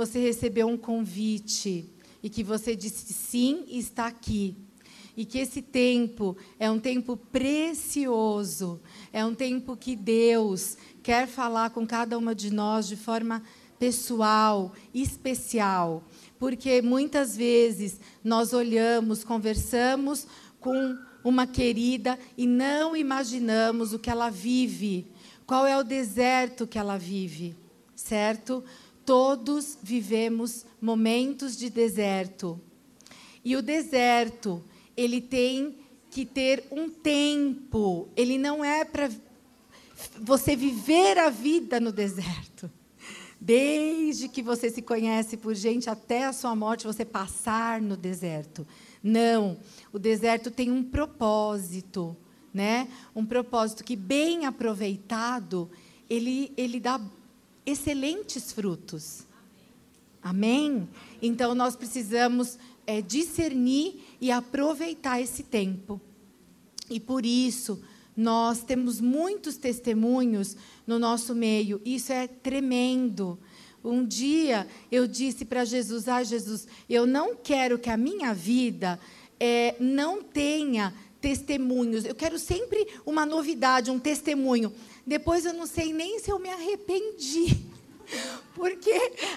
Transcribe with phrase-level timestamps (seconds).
[0.00, 1.84] você recebeu um convite
[2.22, 4.56] e que você disse sim está aqui.
[5.14, 8.80] E que esse tempo é um tempo precioso,
[9.12, 13.42] é um tempo que Deus quer falar com cada uma de nós de forma
[13.78, 16.02] pessoal, especial,
[16.38, 20.26] porque muitas vezes nós olhamos, conversamos
[20.58, 25.06] com uma querida e não imaginamos o que ela vive,
[25.46, 27.54] qual é o deserto que ela vive,
[27.94, 28.64] certo?
[29.10, 32.60] Todos vivemos momentos de deserto.
[33.44, 34.62] E o deserto,
[34.96, 39.10] ele tem que ter um tempo, ele não é para
[40.20, 42.70] você viver a vida no deserto.
[43.40, 48.64] Desde que você se conhece por gente até a sua morte, você passar no deserto.
[49.02, 49.58] Não,
[49.92, 52.16] o deserto tem um propósito,
[52.54, 52.86] né?
[53.12, 55.68] Um propósito que bem aproveitado,
[56.08, 57.00] ele ele dá
[57.64, 59.24] excelentes frutos.
[60.22, 60.88] Amém?
[61.22, 66.00] Então nós precisamos é, discernir e aproveitar esse tempo.
[66.90, 67.82] E por isso
[68.16, 71.80] nós temos muitos testemunhos no nosso meio.
[71.84, 73.38] Isso é tremendo.
[73.82, 79.00] Um dia eu disse para Jesus: Ah, Jesus, eu não quero que a minha vida
[79.38, 82.04] é, não tenha testemunhos.
[82.04, 84.72] Eu quero sempre uma novidade, um testemunho.
[85.10, 87.66] Depois eu não sei nem se eu me arrependi.
[88.54, 88.92] Porque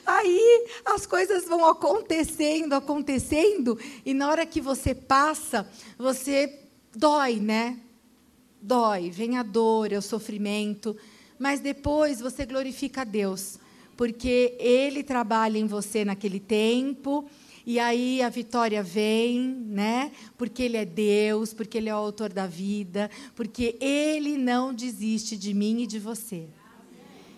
[0.06, 6.60] aí as coisas vão acontecendo, acontecendo, e na hora que você passa, você
[6.96, 7.80] dói, né?
[8.62, 10.96] Dói, vem a dor, é o sofrimento,
[11.40, 13.58] mas depois você glorifica a Deus,
[13.98, 17.28] porque Ele trabalha em você naquele tempo,
[17.66, 20.12] e aí a vitória vem, né?
[20.38, 25.38] Porque Ele é Deus, porque Ele é o autor da vida, porque Ele não desiste
[25.38, 26.48] de mim e de você.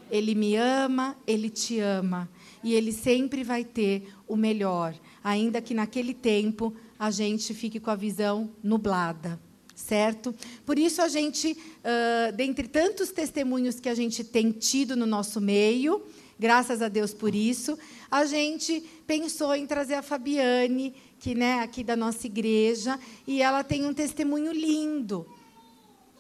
[0.10, 2.30] Ele me ama, Ele te ama.
[2.64, 7.92] E Ele sempre vai ter o melhor, ainda que naquele tempo a gente fique com
[7.92, 9.40] a visão nublada.
[9.76, 10.34] Certo?
[10.66, 15.42] Por isso, a gente, uh, dentre tantos testemunhos que a gente tem tido no nosso
[15.42, 16.02] meio,
[16.40, 17.78] graças a Deus por isso,
[18.10, 23.64] a gente pensou em trazer a Fabiane, que né, aqui da nossa igreja, e ela
[23.64, 25.26] tem um testemunho lindo.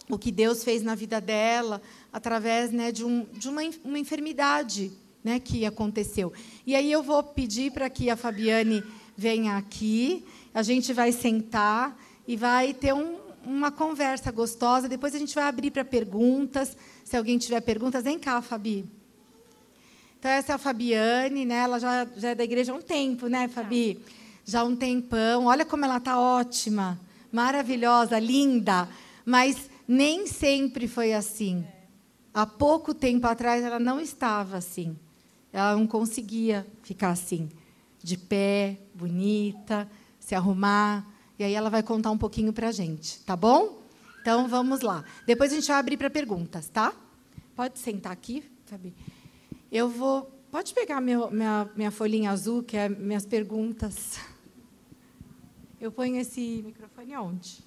[0.09, 1.81] O que Deus fez na vida dela,
[2.13, 4.91] através né, de, um, de uma, uma enfermidade
[5.23, 6.31] né, que aconteceu.
[6.65, 8.83] E aí eu vou pedir para que a Fabiane
[9.17, 10.23] venha aqui,
[10.53, 14.87] a gente vai sentar e vai ter um, uma conversa gostosa.
[14.87, 16.77] Depois a gente vai abrir para perguntas.
[17.03, 18.85] Se alguém tiver perguntas, vem cá, Fabi.
[20.25, 21.57] Então, essa é a Fabiane, né?
[21.57, 24.03] ela já, já é da igreja há um tempo, né, Fabi?
[24.43, 25.45] Já há um tempão.
[25.45, 26.99] Olha como ela está ótima,
[27.31, 28.89] maravilhosa, linda.
[29.23, 31.63] Mas nem sempre foi assim.
[32.33, 34.97] Há pouco tempo atrás ela não estava assim.
[35.53, 37.47] Ela não conseguia ficar assim,
[38.01, 39.87] de pé, bonita,
[40.19, 41.05] se arrumar.
[41.37, 43.79] E aí ela vai contar um pouquinho para a gente, tá bom?
[44.21, 45.05] Então vamos lá.
[45.27, 46.91] Depois a gente vai abrir para perguntas, tá?
[47.55, 48.91] Pode sentar aqui, Fabi.
[49.71, 50.31] Eu vou.
[50.51, 54.19] Pode pegar meu, minha, minha folhinha azul, que é minhas perguntas.
[55.81, 57.63] Eu ponho esse microfone aonde?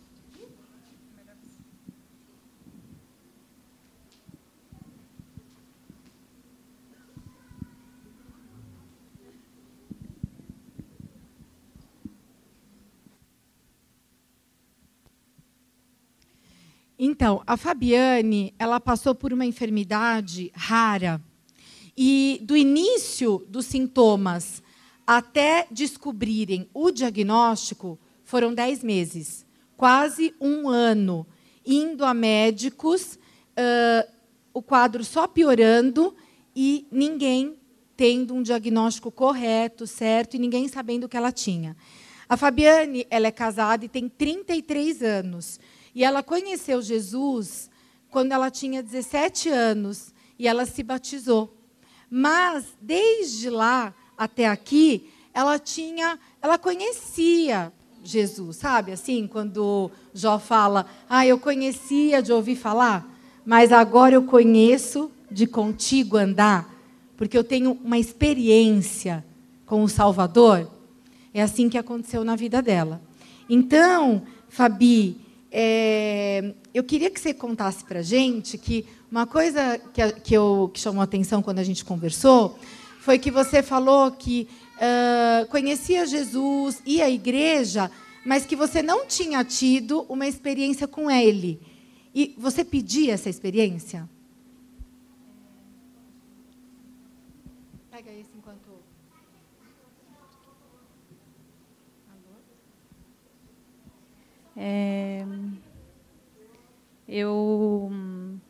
[16.99, 21.23] Então, a Fabiane, ela passou por uma enfermidade rara
[22.01, 24.63] e do início dos sintomas
[25.05, 29.45] até descobrirem o diagnóstico foram 10 meses,
[29.77, 31.27] quase um ano,
[31.67, 33.19] indo a médicos,
[33.59, 34.09] uh,
[34.55, 36.15] o quadro só piorando
[36.55, 37.59] e ninguém
[37.97, 41.77] tendo um diagnóstico correto, certo, e ninguém sabendo o que ela tinha.
[42.29, 45.59] A Fabiane, ela é casada e tem 33 anos.
[45.93, 47.69] E ela conheceu Jesus
[48.09, 51.58] quando ela tinha 17 anos e ela se batizou.
[52.11, 57.73] Mas desde lá até aqui, ela tinha, ela conhecia
[58.03, 58.93] Jesus, sabe?
[58.93, 63.07] Assim, quando Jó fala: "Ah, eu conhecia de ouvir falar,
[63.45, 66.75] mas agora eu conheço de contigo andar,
[67.17, 69.25] porque eu tenho uma experiência
[69.67, 70.71] com o Salvador".
[71.35, 73.01] É assim que aconteceu na vida dela.
[73.49, 75.17] Então, Fabi,
[75.51, 80.71] é, eu queria que você contasse para a gente que uma coisa que, que, eu,
[80.73, 82.59] que chamou a atenção quando a gente conversou
[83.01, 84.47] foi que você falou que
[84.77, 87.91] uh, conhecia Jesus e a igreja,
[88.25, 91.59] mas que você não tinha tido uma experiência com ele.
[92.15, 94.09] E você pedia essa experiência?
[104.61, 105.25] É,
[107.09, 107.93] eu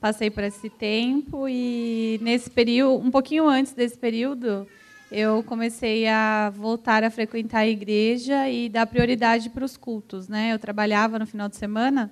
[0.01, 4.67] passei por esse tempo e nesse período, um pouquinho antes desse período,
[5.13, 10.55] eu comecei a voltar a frequentar a igreja e dar prioridade para os cultos, né?
[10.55, 12.11] Eu trabalhava no final de semana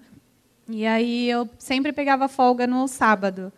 [0.68, 3.50] e aí eu sempre pegava folga no sábado.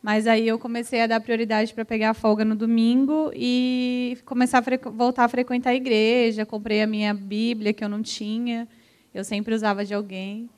[0.00, 4.90] Mas aí eu comecei a dar prioridade para pegar folga no domingo e começar a
[4.90, 6.46] voltar a frequentar a igreja.
[6.46, 8.68] Comprei a minha Bíblia que eu não tinha,
[9.14, 10.48] eu sempre usava de alguém.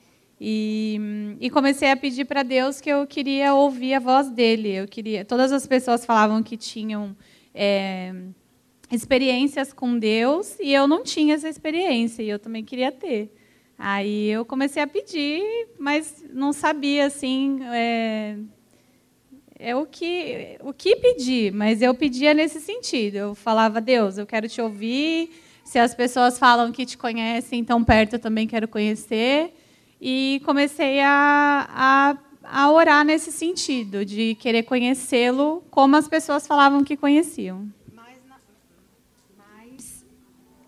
[0.40, 4.70] E, e comecei a pedir para Deus que eu queria ouvir a voz dele.
[4.70, 5.24] Eu queria.
[5.24, 7.16] Todas as pessoas falavam que tinham
[7.54, 8.12] é,
[8.90, 13.32] experiências com Deus e eu não tinha essa experiência e eu também queria ter.
[13.78, 15.42] Aí eu comecei a pedir,
[15.78, 18.36] mas não sabia assim é,
[19.58, 23.16] é o que o que pedir, mas eu pedia nesse sentido.
[23.16, 25.30] Eu falava Deus, eu quero te ouvir.
[25.64, 29.54] Se as pessoas falam que te conhecem tão perto, eu também quero conhecer
[30.00, 36.82] e comecei a, a, a orar nesse sentido, de querer conhecê-lo como as pessoas falavam
[36.82, 37.70] que conheciam.
[37.94, 38.36] Mais na,
[39.38, 40.04] mais,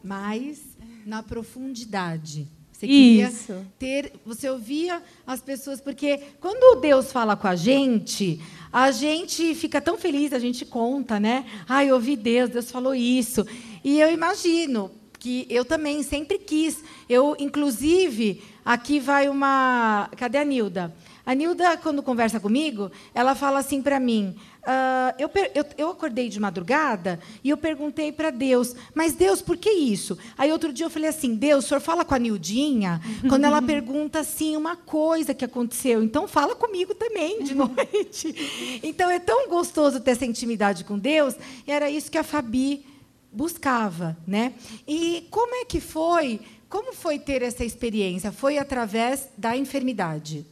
[0.03, 2.49] mais na profundidade.
[2.85, 3.67] Você queria Isso.
[3.79, 8.41] ter, você ouvia as pessoas, porque quando Deus fala com a gente,
[8.73, 11.47] a gente fica tão feliz, a gente conta, né?
[11.69, 13.47] Ai, eu ouvi Deus, Deus falou isso.
[13.83, 16.85] E eu imagino que eu também sempre quis.
[17.09, 20.11] Eu, inclusive, aqui vai uma.
[20.17, 20.95] Cadê a Nilda?
[21.27, 26.29] A Nilda, quando conversa comigo, ela fala assim para mim: uh, eu, eu, eu, acordei
[26.29, 30.19] de madrugada e eu perguntei para Deus, mas Deus, por que isso?
[30.37, 33.61] Aí outro dia eu falei assim: Deus, o senhor fala com a Nildinha quando ela
[33.63, 38.81] pergunta assim uma coisa que aconteceu, então fala comigo também de noite.
[38.83, 41.35] Então é tão gostoso ter essa intimidade com Deus,
[41.67, 42.85] e era isso que a Fabi
[43.33, 44.53] buscava, né?
[44.87, 46.41] E como é que foi?
[46.69, 48.31] Como foi ter essa experiência?
[48.31, 50.45] Foi através da enfermidade?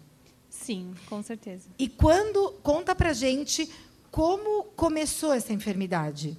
[0.62, 1.68] Sim, com certeza.
[1.76, 3.68] E quando conta para gente
[4.12, 6.36] como começou essa enfermidade?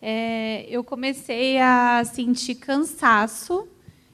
[0.00, 3.68] É, eu comecei a sentir cansaço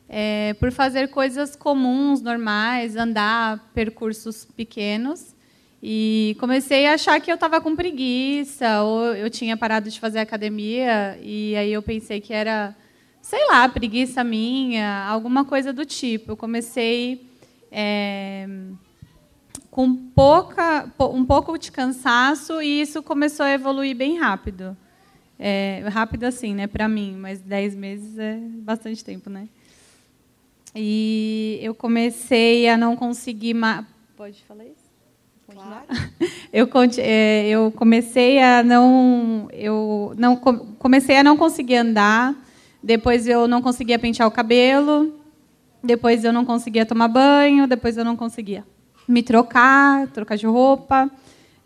[0.08, 5.32] é, por fazer coisas comuns, normais, andar percursos pequenos.
[5.80, 10.18] E comecei a achar que eu estava com preguiça, ou eu tinha parado de fazer
[10.18, 12.74] academia, e aí eu pensei que era,
[13.22, 16.32] sei lá, preguiça minha, alguma coisa do tipo.
[16.32, 17.26] Eu comecei
[17.70, 18.48] é,
[19.74, 24.76] com pouca, um pouco de cansaço, e isso começou a evoluir bem rápido.
[25.36, 29.48] É, rápido assim, né, para mim, mas dez meses é bastante tempo, né?
[30.76, 33.84] E eu comecei a não conseguir mais.
[34.16, 34.84] Pode falar isso?
[35.52, 35.86] Claro.
[36.52, 36.68] Eu,
[36.98, 42.32] é, eu comecei a não, eu não comecei a não conseguir andar.
[42.80, 45.12] Depois eu não conseguia pentear o cabelo.
[45.82, 47.66] Depois eu não conseguia tomar banho.
[47.66, 48.64] Depois eu não conseguia
[49.06, 51.10] me trocar, trocar de roupa.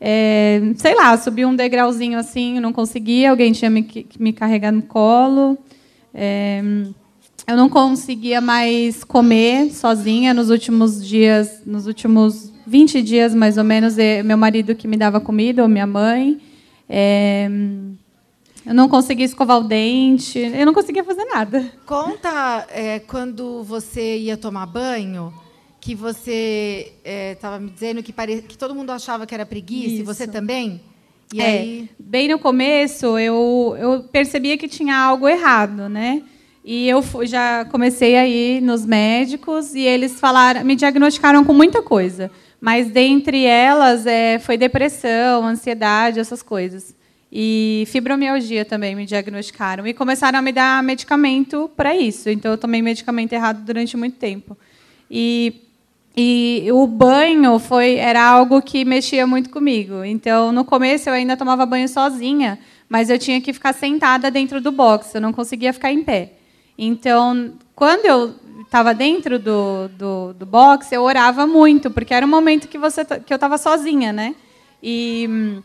[0.01, 3.31] É, sei lá, subi um degrauzinho assim, não conseguia.
[3.31, 5.59] Alguém tinha me, me carregar no colo.
[6.15, 6.63] É,
[7.47, 13.65] eu não conseguia mais comer sozinha nos últimos dias, nos últimos 20 dias mais ou
[13.65, 16.39] menos, meu marido que me dava comida, ou minha mãe.
[16.89, 17.49] É,
[18.67, 21.73] eu não conseguia escovar o dente, eu não conseguia fazer nada.
[21.87, 25.33] Conta é, quando você ia tomar banho,
[25.89, 26.93] que você
[27.33, 28.43] estava é, me dizendo que, pare...
[28.43, 30.03] que todo mundo achava que era preguiça, Isso.
[30.03, 30.83] e você também?
[31.33, 31.89] E é, aí...
[31.99, 36.23] Bem no começo, eu, eu percebia que tinha algo errado, né?
[36.63, 41.55] E eu fui, já comecei a ir nos médicos e eles falaram, me diagnosticaram com
[41.55, 42.31] muita coisa.
[42.61, 46.95] Mas dentre elas é, foi depressão, ansiedade, essas coisas.
[47.33, 49.87] E fibromialgia também me diagnosticaram.
[49.87, 52.29] E começaram a me dar medicamento para isso.
[52.29, 54.55] Então, eu tomei medicamento errado durante muito tempo.
[55.11, 55.63] E,
[56.21, 60.03] e o banho foi era algo que mexia muito comigo.
[60.03, 62.59] Então, no começo, eu ainda tomava banho sozinha,
[62.89, 65.15] mas eu tinha que ficar sentada dentro do box.
[65.15, 66.33] Eu não conseguia ficar em pé.
[66.77, 72.29] Então, quando eu estava dentro do, do, do box, eu orava muito, porque era um
[72.29, 74.35] momento que, você, que eu estava sozinha, né?
[74.83, 75.63] E hum,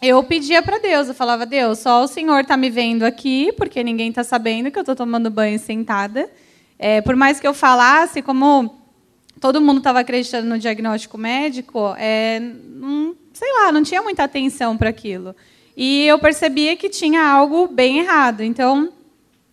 [0.00, 3.82] eu pedia para Deus, eu falava, Deus, só o Senhor está me vendo aqui, porque
[3.82, 6.30] ninguém está sabendo que eu estou tomando banho sentada.
[6.78, 8.77] É, por mais que eu falasse, como
[9.40, 14.76] todo mundo estava acreditando no diagnóstico médico, é, não, sei lá, não tinha muita atenção
[14.76, 15.34] para aquilo.
[15.76, 18.42] E eu percebia que tinha algo bem errado.
[18.42, 18.92] Então,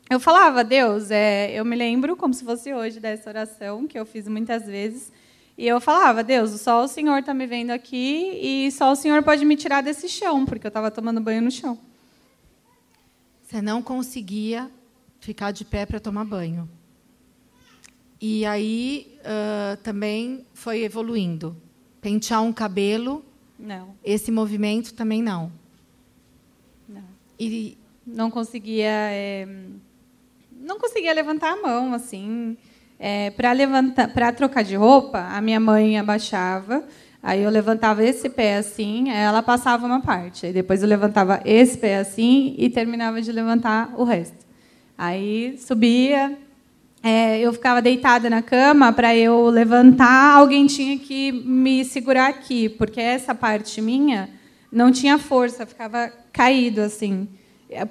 [0.09, 4.05] eu falava, Deus, é, eu me lembro como se fosse hoje dessa oração que eu
[4.05, 5.11] fiz muitas vezes.
[5.57, 9.23] E eu falava, Deus, só o Senhor está me vendo aqui e só o Senhor
[9.23, 11.77] pode me tirar desse chão, porque eu estava tomando banho no chão.
[13.43, 14.69] Você não conseguia
[15.19, 16.67] ficar de pé para tomar banho?
[18.27, 21.55] E aí uh, também foi evoluindo.
[22.01, 23.23] Pentear um cabelo.
[23.57, 23.89] Não.
[24.03, 25.51] Esse movimento também não.
[26.89, 27.03] Não.
[27.39, 29.47] E não conseguia é,
[30.51, 32.57] não conseguia levantar a mão assim
[32.97, 36.83] é, para levantar para trocar de roupa a minha mãe abaixava
[37.21, 41.77] aí eu levantava esse pé assim ela passava uma parte aí depois eu levantava esse
[41.77, 44.45] pé assim e terminava de levantar o resto
[44.95, 46.37] aí subia
[47.05, 52.67] é, eu ficava deitada na cama para eu levantar alguém tinha que me segurar aqui
[52.67, 54.29] porque essa parte minha
[54.71, 57.27] não tinha força ficava caído assim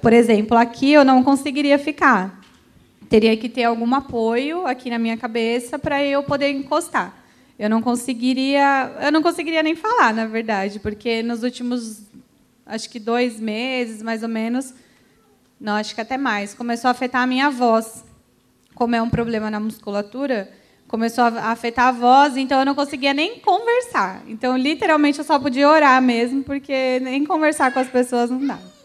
[0.01, 2.41] por exemplo, aqui eu não conseguiria ficar.
[3.09, 7.13] Teria que ter algum apoio aqui na minha cabeça para eu poder encostar.
[7.57, 12.03] Eu não conseguiria, eu não conseguiria nem falar, na verdade, porque nos últimos,
[12.65, 14.73] acho que dois meses, mais ou menos,
[15.59, 18.03] não, acho que até mais, começou a afetar a minha voz.
[18.75, 20.51] Como é um problema na musculatura,
[20.87, 24.21] começou a afetar a voz, então eu não conseguia nem conversar.
[24.27, 28.75] Então, literalmente, eu só podia orar mesmo, porque nem conversar com as pessoas não dava.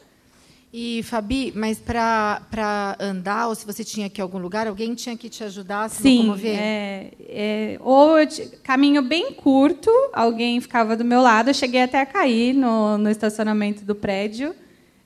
[0.72, 4.94] E, Fabi, mas para andar, ou se você tinha que ir a algum lugar, alguém
[4.94, 6.56] tinha que te ajudar a se Sim, locomover?
[6.56, 8.14] É, é, ou
[8.62, 11.50] caminho bem curto, alguém ficava do meu lado.
[11.50, 14.54] Eu cheguei até a cair no, no estacionamento do prédio.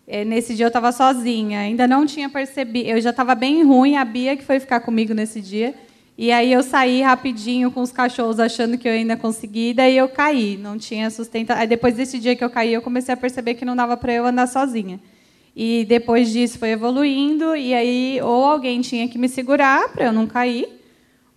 [0.06, 2.88] É, nesse dia eu estava sozinha, ainda não tinha percebido.
[2.88, 5.75] Eu já estava bem ruim, a Bia que foi ficar comigo nesse dia.
[6.16, 10.08] E aí eu saí rapidinho com os cachorros, achando que eu ainda consegui, daí eu
[10.08, 11.61] caí, não tinha sustentação.
[11.61, 14.12] Aí depois desse dia que eu caí, eu comecei a perceber que não dava para
[14.12, 15.00] eu andar sozinha.
[15.56, 20.12] E depois disso foi evoluindo, e aí ou alguém tinha que me segurar para eu
[20.12, 20.68] não cair,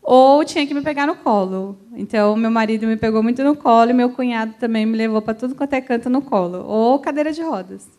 [0.01, 1.77] ou tinha que me pegar no colo.
[1.95, 5.33] Então, meu marido me pegou muito no colo, e meu cunhado também me levou para
[5.33, 7.96] tudo quanto é canto no colo, ou cadeira de rodas.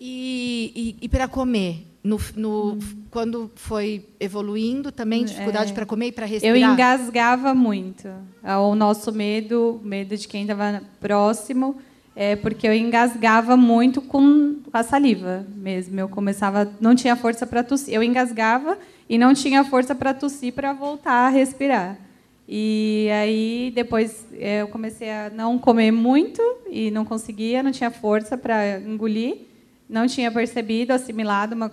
[0.00, 1.86] E, e, e para comer?
[2.02, 2.78] No, no, hum.
[3.10, 6.56] Quando foi evoluindo, também dificuldade é, para comer e para respirar?
[6.56, 8.08] Eu engasgava muito.
[8.42, 11.76] O nosso medo, medo de quem estava próximo,
[12.16, 16.00] é porque eu engasgava muito com a saliva mesmo.
[16.00, 17.92] Eu começava, não tinha força para tossir.
[17.92, 18.78] Eu engasgava
[19.08, 21.98] e não tinha força para tossir para voltar a respirar.
[22.48, 27.90] E aí depois é, eu comecei a não comer muito e não conseguia, não tinha
[27.90, 29.49] força para engolir,
[29.90, 31.70] não tinha percebido, assimilado uma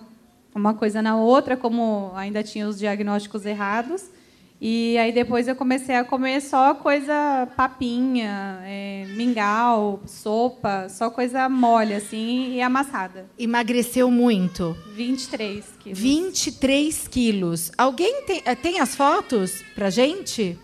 [0.54, 4.04] uma coisa na outra, como ainda tinha os diagnósticos errados.
[4.60, 11.48] E aí depois eu comecei a comer só coisa papinha, é, mingau, sopa, só coisa
[11.48, 13.26] mole assim e amassada.
[13.38, 14.76] Emagreceu muito?
[14.94, 15.98] 23 quilos.
[16.00, 17.72] 23 quilos.
[17.78, 20.58] Alguém tem, eh, tem as fotos pra gente?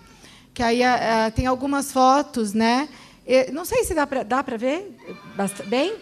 [0.53, 2.89] Que aí uh, tem algumas fotos, né?
[3.53, 4.97] Não sei se dá para dá para ver
[5.67, 5.95] bem.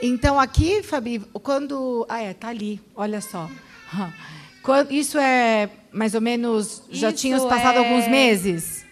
[0.00, 3.50] Então aqui, Fabi, quando ah é, tá ali, olha só.
[4.90, 6.82] Isso é mais ou menos.
[6.90, 7.78] Já tinha passado é...
[7.78, 8.84] alguns meses?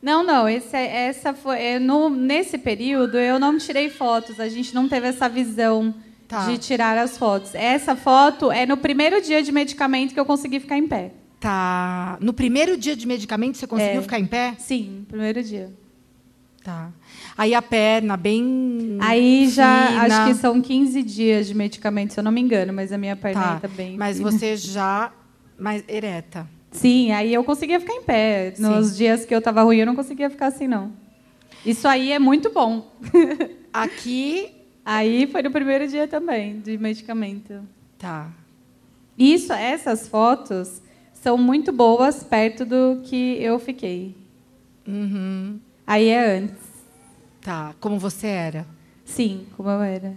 [0.00, 0.48] Não, não.
[0.48, 4.38] Esse, é, essa foi é, no, nesse período eu não tirei fotos.
[4.38, 5.94] A gente não teve essa visão
[6.28, 6.46] tá.
[6.46, 7.54] de tirar as fotos.
[7.54, 11.12] Essa foto é no primeiro dia de medicamento que eu consegui ficar em pé.
[11.40, 12.16] Tá.
[12.20, 14.02] No primeiro dia de medicamento você conseguiu é.
[14.02, 14.54] ficar em pé?
[14.58, 15.72] Sim, primeiro dia.
[16.68, 16.90] Tá.
[17.34, 18.98] Aí a perna bem.
[19.00, 20.02] Aí já fina.
[20.02, 23.16] acho que são 15 dias de medicamento, se eu não me engano, mas a minha
[23.16, 23.56] perna tá.
[23.56, 23.96] está bem.
[23.96, 24.30] Mas fina.
[24.30, 25.10] você já
[25.58, 26.46] mais ereta.
[26.70, 28.52] Sim, aí eu conseguia ficar em pé.
[28.58, 28.96] Nos Sim.
[28.98, 30.92] dias que eu estava ruim, eu não conseguia ficar assim, não.
[31.64, 32.94] Isso aí é muito bom.
[33.72, 34.52] Aqui.
[34.84, 37.62] Aí foi no primeiro dia também, de medicamento.
[37.98, 38.30] Tá.
[39.16, 40.82] Isso, essas fotos
[41.14, 44.14] são muito boas perto do que eu fiquei.
[44.86, 45.60] Uhum.
[45.88, 46.54] Aí é antes.
[47.40, 47.74] Tá.
[47.80, 48.66] Como você era?
[49.06, 50.14] Sim, como eu era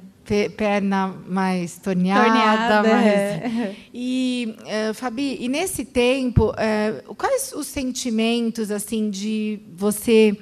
[0.56, 2.26] perna mais torneada.
[2.26, 3.06] torneada mais...
[3.06, 3.76] É.
[3.94, 10.38] E, uh, Fabi, e nesse tempo, uh, quais os sentimentos assim de você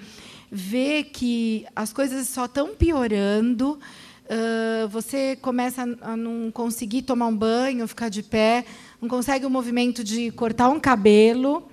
[0.52, 3.80] ver que as coisas só estão piorando?
[4.26, 8.66] Uh, você começa a não conseguir tomar um banho, ficar de pé,
[9.02, 11.68] não consegue o movimento de cortar um cabelo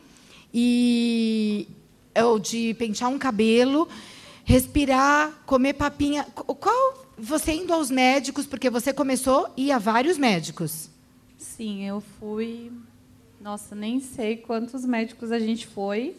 [0.52, 1.68] e
[2.25, 3.88] ou de pentear um cabelo,
[4.44, 6.25] respirar, comer papinha.
[6.25, 10.90] Qual você indo aos médicos, porque você começou a ir a vários médicos.
[11.38, 12.70] Sim, eu fui.
[13.40, 16.16] Nossa, nem sei quantos médicos a gente foi,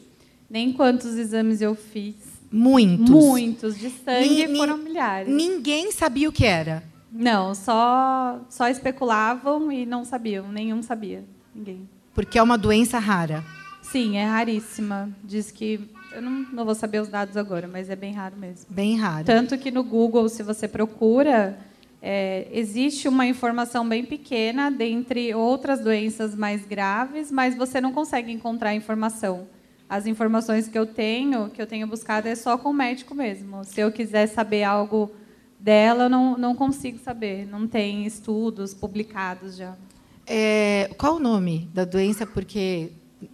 [0.50, 2.16] nem quantos exames eu fiz.
[2.52, 3.10] Muitos.
[3.10, 3.78] Muitos.
[3.78, 5.34] De sangue ni, foram milhares.
[5.34, 6.84] Ninguém sabia o que era.
[7.12, 10.50] Não, só, só especulavam e não sabiam.
[10.52, 11.24] Nenhum sabia.
[11.54, 11.88] Ninguém.
[12.14, 13.44] Porque é uma doença rara.
[13.92, 15.10] Sim, é raríssima.
[15.24, 18.66] Diz que eu não, não vou saber os dados agora, mas é bem raro mesmo.
[18.70, 19.26] Bem raro.
[19.26, 21.58] Tanto que no Google, se você procura,
[22.02, 28.32] é, existe uma informação bem pequena dentre outras doenças mais graves, mas você não consegue
[28.32, 29.48] encontrar informação.
[29.90, 33.64] As informações que eu tenho, que eu tenho buscado, é só com o médico mesmo.
[33.64, 35.12] Se eu quiser saber algo
[35.60, 37.48] dela, eu não, não consigo saber.
[37.48, 39.76] Não tem estudos publicados já.
[40.26, 42.26] É, qual o nome da doença?
[42.28, 42.92] Porque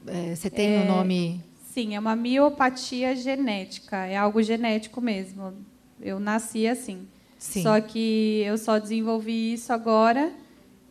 [0.08, 1.44] é, você tem o é, um nome.
[1.74, 4.06] Sim, é uma miopatia genética.
[4.06, 5.54] É algo genético mesmo.
[6.00, 7.08] Eu nasci assim.
[7.38, 7.64] Sim.
[7.64, 10.32] Só que eu só desenvolvi isso agora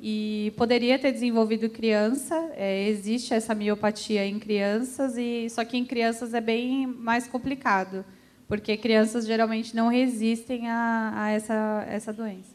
[0.00, 2.34] e poderia ter desenvolvido criança.
[2.56, 8.04] É, existe essa miopatia em crianças e só que em crianças é bem mais complicado,
[8.48, 12.50] porque crianças geralmente não resistem a, a essa essa doença.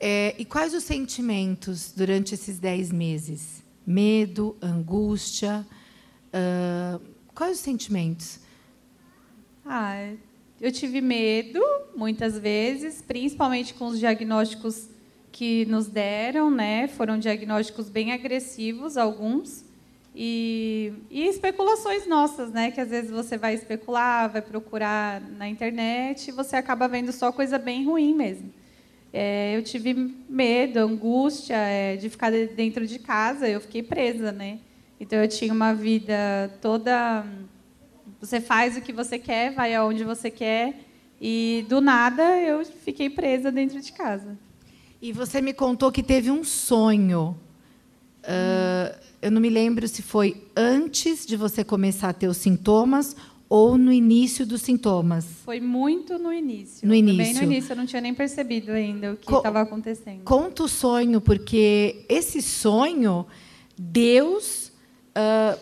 [0.00, 3.62] É, e quais os sentimentos durante esses dez meses?
[3.88, 5.66] Medo, angústia.
[6.28, 7.00] Uh,
[7.34, 8.38] quais os sentimentos?
[9.64, 10.12] Ah,
[10.60, 11.58] eu tive medo
[11.96, 14.90] muitas vezes, principalmente com os diagnósticos
[15.32, 16.86] que nos deram, né?
[16.86, 19.64] Foram diagnósticos bem agressivos, alguns.
[20.14, 22.70] E, e, especulações nossas, né?
[22.70, 27.32] Que às vezes você vai especular, vai procurar na internet e você acaba vendo só
[27.32, 28.52] coisa bem ruim mesmo.
[29.12, 29.94] É, eu tive
[30.28, 33.48] medo, angústia é, de ficar dentro de casa.
[33.48, 34.58] Eu fiquei presa, né?
[35.00, 37.24] Então eu tinha uma vida toda.
[38.20, 40.74] Você faz o que você quer, vai aonde você quer,
[41.20, 44.36] e do nada eu fiquei presa dentro de casa.
[45.00, 47.36] E você me contou que teve um sonho.
[48.24, 53.16] Uh, eu não me lembro se foi antes de você começar a ter os sintomas
[53.48, 55.24] ou no início dos sintomas?
[55.44, 56.86] Foi muito no início.
[56.86, 57.16] No início.
[57.16, 60.22] Bem no início, eu não tinha nem percebido ainda o que estava acontecendo.
[60.24, 63.26] Conta o sonho, porque esse sonho,
[63.76, 64.70] Deus
[65.16, 65.58] uh,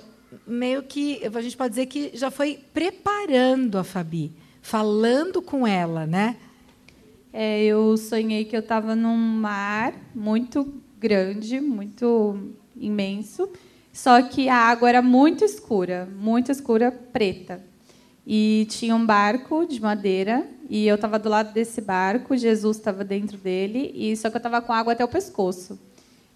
[0.46, 6.06] meio que, a gente pode dizer que já foi preparando a Fabi, falando com ela,
[6.06, 6.36] né?
[7.32, 12.38] É, eu sonhei que eu estava num mar muito grande, muito
[12.74, 13.48] imenso,
[13.92, 17.62] só que a água era muito escura, muito escura, preta.
[18.26, 23.04] E tinha um barco de madeira e eu estava do lado desse barco, Jesus estava
[23.04, 25.78] dentro dele e só que eu estava com água até o pescoço.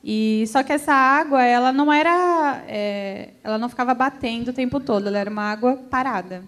[0.02, 4.78] E só que essa água, ela não era, é, ela não ficava batendo o tempo
[4.78, 6.44] todo, ela era uma água parada.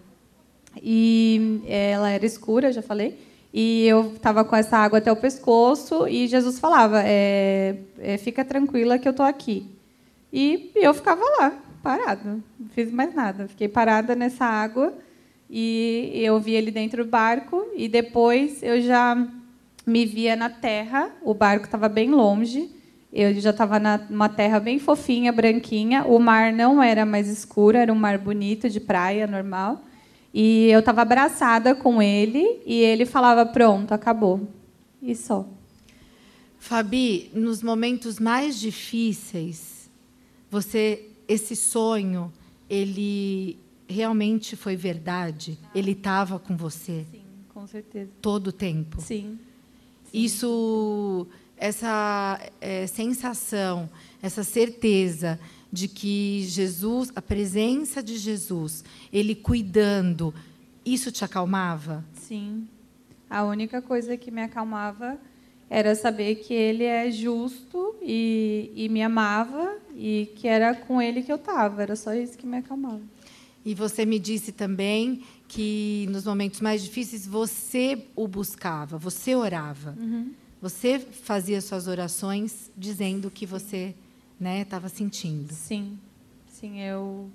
[0.81, 3.19] E ela era escura, já falei.
[3.53, 8.45] E eu estava com essa água até o pescoço e Jesus falava: é, é, fica
[8.45, 9.67] tranquila que eu estou aqui.
[10.33, 11.53] E eu ficava lá,
[11.83, 13.49] parada, não fiz mais nada.
[13.49, 14.95] Fiquei parada nessa água
[15.55, 19.15] e eu vi ele dentro do barco e depois eu já
[19.87, 21.11] me via na terra.
[21.23, 22.71] O barco estava bem longe.
[23.13, 26.07] Eu já estava numa terra bem fofinha, branquinha.
[26.07, 29.83] O mar não era mais escuro, era um mar bonito de praia normal.
[30.33, 34.49] E eu estava abraçada com ele e ele falava: "Pronto, acabou".
[35.03, 35.47] E só.
[36.59, 39.91] Fabi, nos momentos mais difíceis,
[40.51, 42.33] você esse sonho,
[42.71, 43.59] ele
[43.93, 45.59] realmente foi verdade?
[45.75, 47.07] Ele estava com você?
[47.11, 47.23] Sim,
[47.55, 48.11] com certeza.
[48.21, 49.01] Todo o tempo?
[49.01, 49.39] Sim.
[50.05, 50.19] Sim.
[50.25, 51.27] Isso,
[51.57, 53.89] essa é, sensação,
[54.21, 55.39] essa certeza
[55.73, 60.35] de que Jesus, a presença de Jesus, ele cuidando,
[60.85, 62.05] isso te acalmava?
[62.15, 62.69] Sim.
[63.31, 65.19] A única coisa que me acalmava
[65.71, 71.23] era saber que ele é justo e, e me amava e que era com ele
[71.23, 71.83] que eu estava.
[71.83, 73.01] Era só isso que me acalmava.
[73.65, 79.97] E você me disse também que nos momentos mais difíceis você o buscava, você orava.
[79.99, 80.33] Uhum.
[80.61, 83.95] Você fazia suas orações dizendo o que você
[84.41, 85.53] estava né, sentindo.
[85.53, 85.99] Sim,
[86.49, 87.31] sim, eu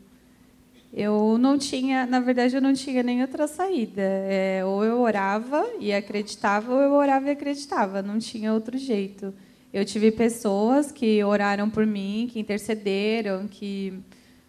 [0.93, 4.01] eu não tinha, na verdade, eu não tinha nem outra saída.
[4.01, 8.01] É, ou eu orava e acreditava, ou eu orava e acreditava.
[8.01, 9.33] Não tinha outro jeito.
[9.73, 13.93] Eu tive pessoas que oraram por mim, que intercederam, que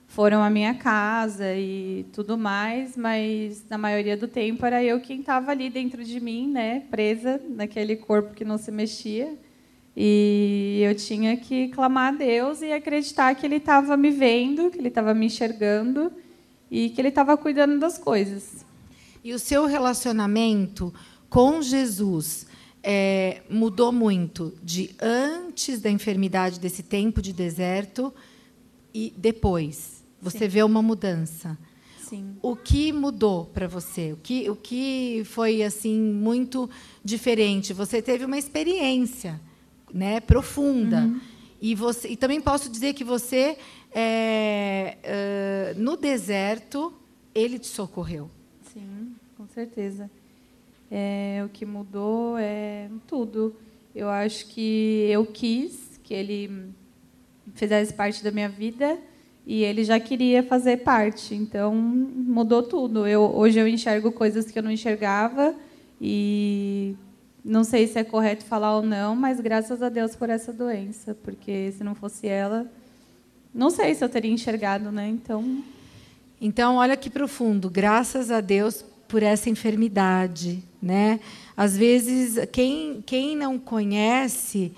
[0.09, 5.21] foram à minha casa e tudo mais, mas na maioria do tempo era eu quem
[5.21, 9.37] estava ali dentro de mim, né, presa naquele corpo que não se mexia.
[9.95, 14.79] E eu tinha que clamar a Deus e acreditar que Ele estava me vendo, que
[14.79, 16.11] Ele estava me enxergando
[16.71, 18.65] e que Ele estava cuidando das coisas.
[19.23, 20.95] E o seu relacionamento
[21.29, 22.47] com Jesus
[22.83, 28.13] é, mudou muito de antes da enfermidade, desse tempo de deserto,
[28.95, 29.98] e depois?
[30.21, 30.49] Você Sim.
[30.49, 31.59] vê uma mudança.
[31.99, 32.37] Sim.
[32.41, 34.13] O que mudou para você?
[34.13, 36.69] O que, o que foi assim muito
[37.05, 37.73] diferente?
[37.75, 39.39] Você teve uma experiência,
[39.93, 41.03] né, profunda.
[41.03, 41.21] Uhum.
[41.61, 43.59] E você, e também posso dizer que você,
[43.93, 46.95] é, no deserto,
[47.35, 48.31] ele te socorreu.
[48.73, 50.11] Sim, com certeza.
[50.91, 53.55] É, o que mudou é tudo.
[53.95, 56.73] Eu acho que eu quis que ele
[57.55, 58.99] fizesse parte da minha vida
[59.49, 61.35] e ele já queria fazer parte.
[61.35, 63.07] Então mudou tudo.
[63.07, 65.55] Eu, hoje eu enxergo coisas que eu não enxergava
[65.99, 66.95] e
[67.43, 71.15] não sei se é correto falar ou não, mas graças a Deus por essa doença,
[71.23, 72.71] porque se não fosse ela,
[73.55, 75.09] não sei se eu teria enxergado, né?
[75.09, 75.65] Então.
[76.39, 77.71] Então, olha que profundo.
[77.71, 81.21] Graças a Deus por essa enfermidade, né?
[81.57, 84.73] Às vezes, quem, quem não conhece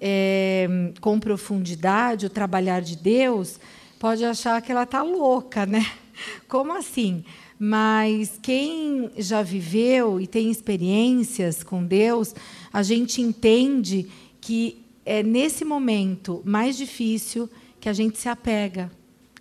[0.00, 0.66] é,
[1.00, 3.60] com profundidade o trabalhar de Deus
[4.04, 5.90] pode achar que ela está louca, né?
[6.46, 7.24] Como assim?
[7.58, 12.34] Mas quem já viveu e tem experiências com Deus,
[12.70, 14.06] a gente entende
[14.42, 17.48] que é nesse momento mais difícil
[17.80, 18.92] que a gente se apega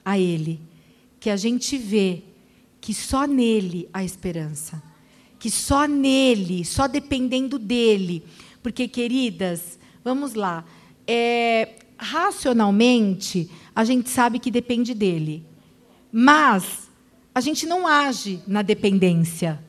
[0.06, 0.62] a Ele,
[1.19, 2.23] que a gente vê
[2.80, 4.82] que só nele há esperança,
[5.39, 8.23] que só nele, só dependendo dele.
[8.62, 10.63] Porque, queridas, vamos lá,
[11.06, 15.45] é, racionalmente, a gente sabe que depende dele,
[16.12, 16.89] mas
[17.33, 19.59] a gente não age na dependência,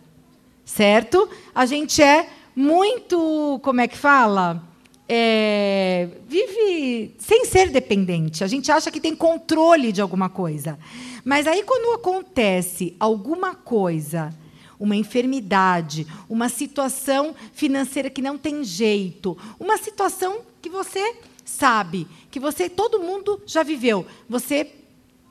[0.64, 1.28] certo?
[1.54, 4.62] A gente é muito, como é que fala?
[5.08, 8.44] É, vive sem ser dependente.
[8.44, 10.78] A gente acha que tem controle de alguma coisa.
[11.24, 14.34] Mas aí, quando acontece alguma coisa,
[14.78, 21.16] uma enfermidade, uma situação financeira que não tem jeito, uma situação que você
[21.54, 24.70] sabe, que você, todo mundo já viveu, você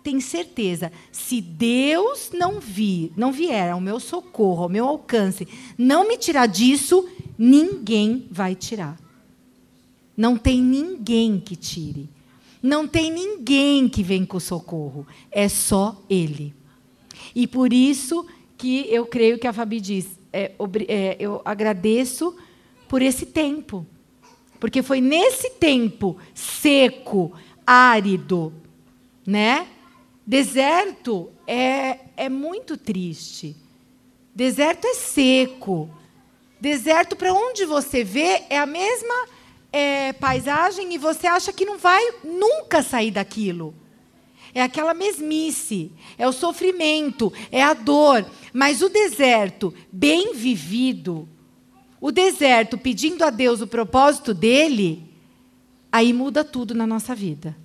[0.04, 6.08] tem certeza, se Deus não vir, não vier ao meu socorro, ao meu alcance, não
[6.08, 7.08] me tirar disso,
[7.38, 9.00] ninguém vai tirar.
[10.16, 12.10] Não tem ninguém que tire.
[12.62, 15.08] Não tem ninguém que vem com socorro.
[15.32, 16.54] É só Ele.
[17.34, 18.26] E por isso
[18.58, 20.52] que eu creio que a Fabi diz: é,
[20.88, 22.36] é, eu agradeço
[22.88, 23.86] por esse tempo.
[24.64, 27.34] Porque foi nesse tempo seco,
[27.68, 28.54] árido,
[29.28, 29.68] né?
[30.26, 33.58] Deserto é, é muito triste.
[34.34, 35.90] Deserto é seco.
[36.62, 39.28] Deserto, para onde você vê, é a mesma
[39.70, 43.76] é, paisagem e você acha que não vai nunca sair daquilo.
[44.56, 48.26] É aquela mesmice, é o sofrimento, é a dor.
[48.54, 51.28] Mas o deserto bem vivido,
[52.04, 55.10] o deserto pedindo a Deus o propósito dele,
[55.90, 57.56] aí muda tudo na nossa vida.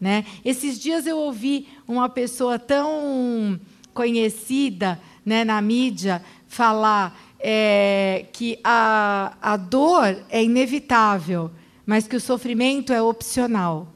[0.00, 0.24] Né?
[0.44, 3.60] Esses dias eu ouvi uma pessoa tão
[3.94, 11.48] conhecida né, na mídia falar é, que a, a dor é inevitável,
[11.86, 13.94] mas que o sofrimento é opcional.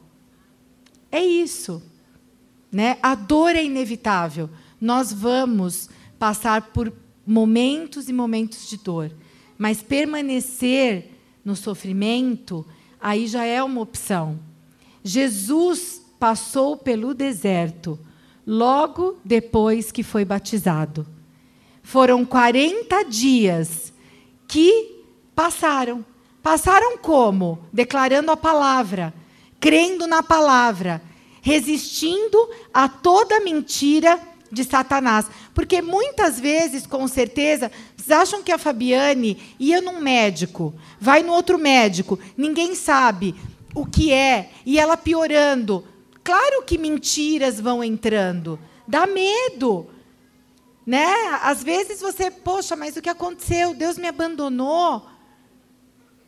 [1.11, 1.83] É isso.
[2.71, 2.97] Né?
[3.03, 4.49] A dor é inevitável.
[4.79, 6.93] Nós vamos passar por
[7.27, 9.11] momentos e momentos de dor,
[9.57, 11.11] mas permanecer
[11.43, 12.65] no sofrimento,
[12.99, 14.39] aí já é uma opção.
[15.03, 17.99] Jesus passou pelo deserto
[18.47, 21.05] logo depois que foi batizado.
[21.81, 23.93] Foram 40 dias
[24.47, 25.03] que
[25.35, 26.05] passaram.
[26.41, 27.59] Passaram como?
[27.71, 29.13] Declarando a palavra,
[29.59, 31.01] crendo na palavra,
[31.41, 34.19] resistindo a toda mentira
[34.51, 35.25] de Satanás.
[35.53, 37.71] Porque muitas vezes, com certeza,
[38.03, 43.33] vocês acham que a Fabiane ia num médico, vai no outro médico, ninguém sabe
[43.73, 45.87] o que é, e ela piorando.
[46.21, 48.59] Claro que mentiras vão entrando.
[48.85, 49.89] Dá medo.
[50.85, 51.13] Né?
[51.41, 53.73] Às vezes você, poxa, mas o que aconteceu?
[53.73, 55.07] Deus me abandonou.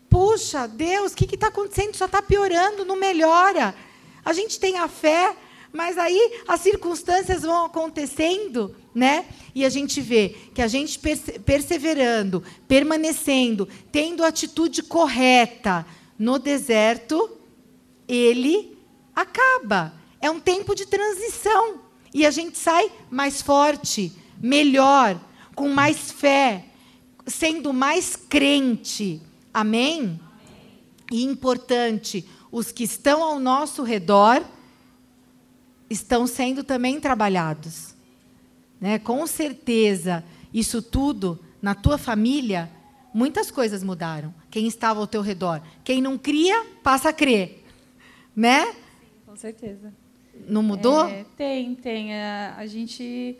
[0.09, 1.97] Puxa, Deus, o que está acontecendo?
[1.97, 3.75] Só está piorando, não melhora.
[4.23, 5.35] A gente tem a fé,
[5.73, 9.25] mas aí as circunstâncias vão acontecendo, né?
[9.53, 10.97] E a gente vê que a gente
[11.45, 15.85] perseverando, permanecendo, tendo a atitude correta
[16.17, 17.29] no deserto,
[18.07, 18.77] ele
[19.13, 19.93] acaba.
[20.21, 21.81] É um tempo de transição.
[22.13, 25.19] E a gente sai mais forte, melhor,
[25.53, 26.65] com mais fé,
[27.27, 29.21] sendo mais crente.
[29.53, 29.99] Amém?
[29.99, 30.25] Amém?
[31.11, 34.43] E importante, os que estão ao nosso redor
[35.89, 37.94] estão sendo também trabalhados.
[38.85, 38.99] Né?
[38.99, 42.69] Com certeza, isso tudo, na tua família,
[43.11, 44.31] muitas coisas mudaram.
[44.51, 45.59] Quem estava ao teu redor.
[45.83, 47.63] Quem não cria, passa a crer.
[48.35, 48.63] Né?
[48.63, 48.73] Sim,
[49.25, 49.91] com certeza.
[50.47, 51.03] Não mudou?
[51.03, 52.13] É, tem, tem.
[52.13, 53.35] A, a gente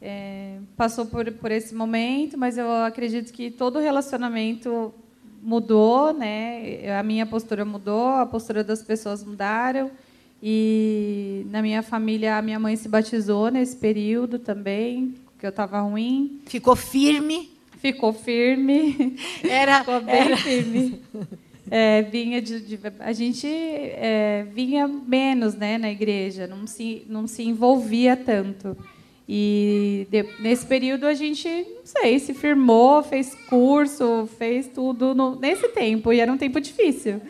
[0.00, 4.94] é, passou por, por esse momento, mas eu acredito que todo relacionamento
[5.42, 6.98] mudou, né?
[6.98, 9.90] A minha postura mudou, a postura das pessoas mudaram.
[10.48, 15.80] E na minha família, a minha mãe se batizou nesse período também, que eu estava
[15.80, 16.40] ruim.
[16.46, 17.50] Ficou firme?
[17.78, 19.16] Ficou firme.
[19.42, 20.36] Era, Ficou bem era...
[20.36, 21.00] firme.
[21.68, 27.26] é, vinha de, de, a gente é, vinha menos né, na igreja, não se, não
[27.26, 28.76] se envolvia tanto.
[29.28, 35.34] E de, nesse período a gente, não sei, se firmou, fez curso, fez tudo no,
[35.40, 37.20] nesse tempo, e era um tempo difícil.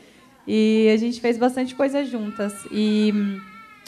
[0.47, 2.53] E a gente fez bastante coisa juntas.
[2.71, 3.13] E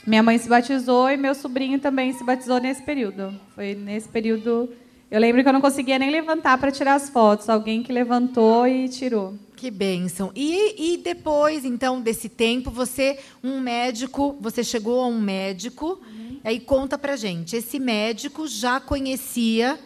[0.06, 3.32] minha mãe se batizou e meu sobrinho também se batizou nesse período.
[3.54, 4.68] Foi nesse período.
[5.10, 7.48] Eu lembro que eu não conseguia nem levantar para tirar as fotos.
[7.48, 9.34] Alguém que levantou e tirou.
[9.54, 10.30] Que bênção.
[10.34, 16.38] E, e depois, então, desse tempo, você, um médico, você chegou a um médico, uhum.
[16.44, 17.56] aí conta pra gente.
[17.56, 19.78] Esse médico já conhecia.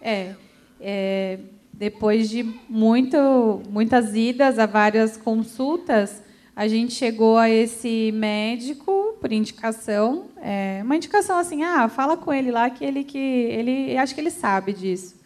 [0.00, 0.34] É.
[0.80, 1.38] é
[1.78, 6.22] depois de muito, muitas idas a várias consultas,
[6.54, 12.32] a gente chegou a esse médico por indicação, é, uma indicação assim, ah, fala com
[12.32, 15.16] ele lá que ele que ele acho que ele sabe disso.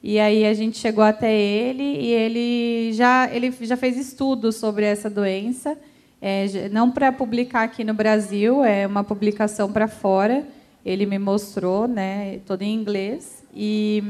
[0.00, 4.84] E aí a gente chegou até ele e ele já ele já fez estudos sobre
[4.84, 5.76] essa doença,
[6.22, 10.46] é, não para publicar aqui no Brasil, é uma publicação para fora.
[10.86, 14.02] Ele me mostrou, né, todo em inglês e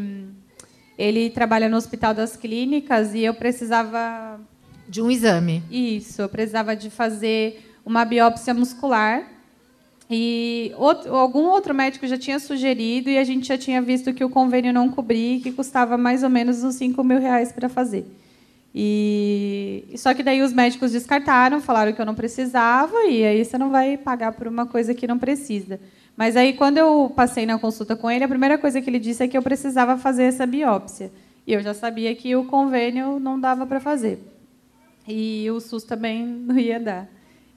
[0.98, 4.40] ele trabalha no Hospital das Clínicas e eu precisava
[4.88, 5.62] de um exame.
[5.70, 9.22] Isso, eu precisava de fazer uma biópsia muscular.
[10.10, 14.24] E outro, algum outro médico já tinha sugerido e a gente já tinha visto que
[14.24, 18.06] o convênio não cobria, que custava mais ou menos uns 5 mil reais para fazer.
[18.74, 23.56] E só que daí os médicos descartaram, falaram que eu não precisava e aí você
[23.56, 25.78] não vai pagar por uma coisa que não precisa.
[26.18, 29.22] Mas aí quando eu passei na consulta com ele, a primeira coisa que ele disse
[29.22, 31.12] é que eu precisava fazer essa biópsia.
[31.46, 34.18] E eu já sabia que o convênio não dava para fazer.
[35.06, 37.08] E o SUS também não ia dar.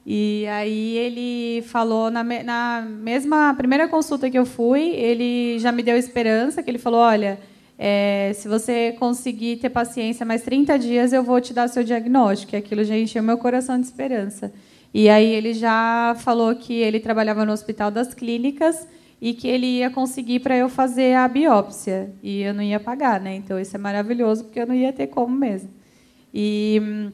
[0.06, 5.82] E aí ele falou na, na mesma primeira consulta que eu fui, ele já me
[5.82, 7.40] deu esperança, que ele falou, olha,
[7.76, 12.54] é, se você conseguir ter paciência mais 30 dias, eu vou te dar seu diagnóstico.
[12.54, 14.52] E aquilo já encheu meu coração de esperança.
[14.92, 18.86] E aí ele já falou que ele trabalhava no Hospital das Clínicas
[19.20, 22.10] e que ele ia conseguir para eu fazer a biópsia.
[22.22, 23.34] E eu não ia pagar, né?
[23.36, 25.70] Então isso é maravilhoso, porque eu não ia ter como mesmo.
[26.34, 27.10] E hum,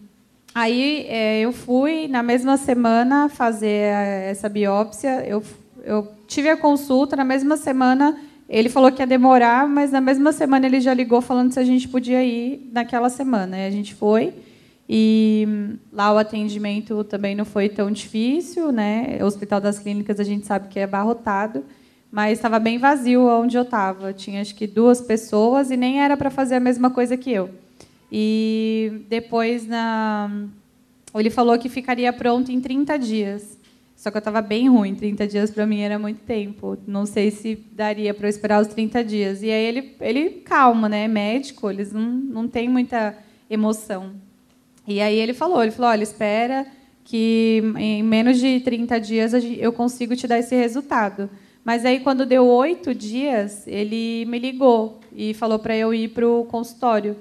[0.54, 5.24] Aí é, eu fui na mesma semana fazer essa biópsia.
[5.24, 5.40] Eu,
[5.84, 8.18] eu tive a consulta na mesma semana.
[8.48, 11.64] Ele falou que ia demorar, mas na mesma semana ele já ligou falando se a
[11.64, 13.56] gente podia ir naquela semana.
[13.56, 14.34] E a gente foi.
[14.88, 19.18] E lá o atendimento também não foi tão difícil, né?
[19.20, 21.62] O Hospital das Clínicas a gente sabe que é abarrotado,
[22.10, 24.14] mas estava bem vazio onde eu estava.
[24.14, 27.50] Tinha acho que duas pessoas e nem era para fazer a mesma coisa que eu.
[28.10, 30.30] E depois na
[31.14, 33.58] ele falou que ficaria pronto em 30 dias.
[33.94, 36.78] Só que eu estava bem ruim, 30 dias para mim era muito tempo.
[36.86, 39.42] Não sei se daria para eu esperar os 30 dias.
[39.42, 41.08] E aí ele, ele calma, né?
[41.08, 43.18] Médico, eles não, não têm muita
[43.50, 44.12] emoção.
[44.88, 46.66] E aí ele falou, ele falou, olha, espera
[47.04, 51.28] que em menos de 30 dias eu consigo te dar esse resultado.
[51.62, 56.26] Mas aí, quando deu oito dias, ele me ligou e falou para eu ir para
[56.26, 57.14] o consultório.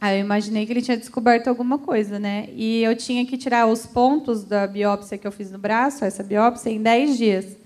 [0.00, 2.48] Aí eu imaginei que ele tinha descoberto alguma coisa, né?
[2.56, 6.24] E eu tinha que tirar os pontos da biópsia que eu fiz no braço, essa
[6.24, 7.56] biópsia, em 10 dias.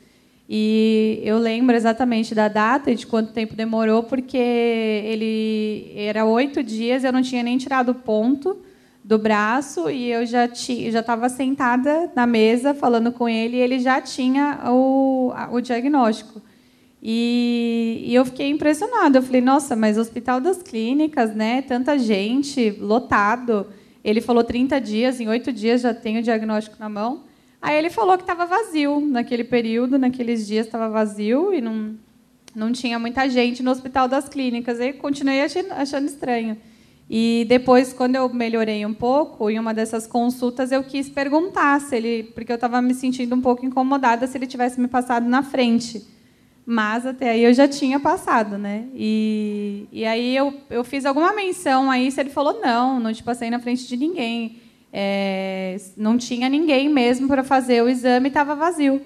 [0.47, 6.62] E eu lembro exatamente da data e de quanto tempo demorou, porque ele era oito
[6.62, 8.67] dias, eu não tinha nem tirado o ponto
[9.09, 13.79] do braço e eu já já estava sentada na mesa falando com ele e ele
[13.79, 16.42] já tinha o, o diagnóstico.
[17.03, 19.16] E, e, eu fiquei impressionada.
[19.16, 21.62] Eu falei, nossa, mas Hospital das Clínicas, né?
[21.62, 23.68] Tanta gente, lotado.
[24.05, 27.25] Ele falou 30 dias, em oito dias já tem o diagnóstico na mão.
[27.62, 31.94] Aí ele falou que estava vazio naquele período, naqueles dias estava vazio e não,
[32.55, 34.79] não tinha muita gente no Hospital das Clínicas.
[34.81, 36.59] Aí continuei achando, achando estranho.
[37.11, 41.97] E depois, quando eu melhorei um pouco, em uma dessas consultas, eu quis perguntar se
[41.97, 45.42] ele, porque eu estava me sentindo um pouco incomodada, se ele tivesse me passado na
[45.42, 46.05] frente.
[46.66, 48.85] Mas até aí eu já tinha passado, né?
[48.94, 53.23] E, e aí eu, eu fiz alguma menção a isso, ele falou, não, não te
[53.23, 54.61] passei na frente de ninguém.
[54.92, 59.01] É, não tinha ninguém mesmo para fazer o exame, estava vazio.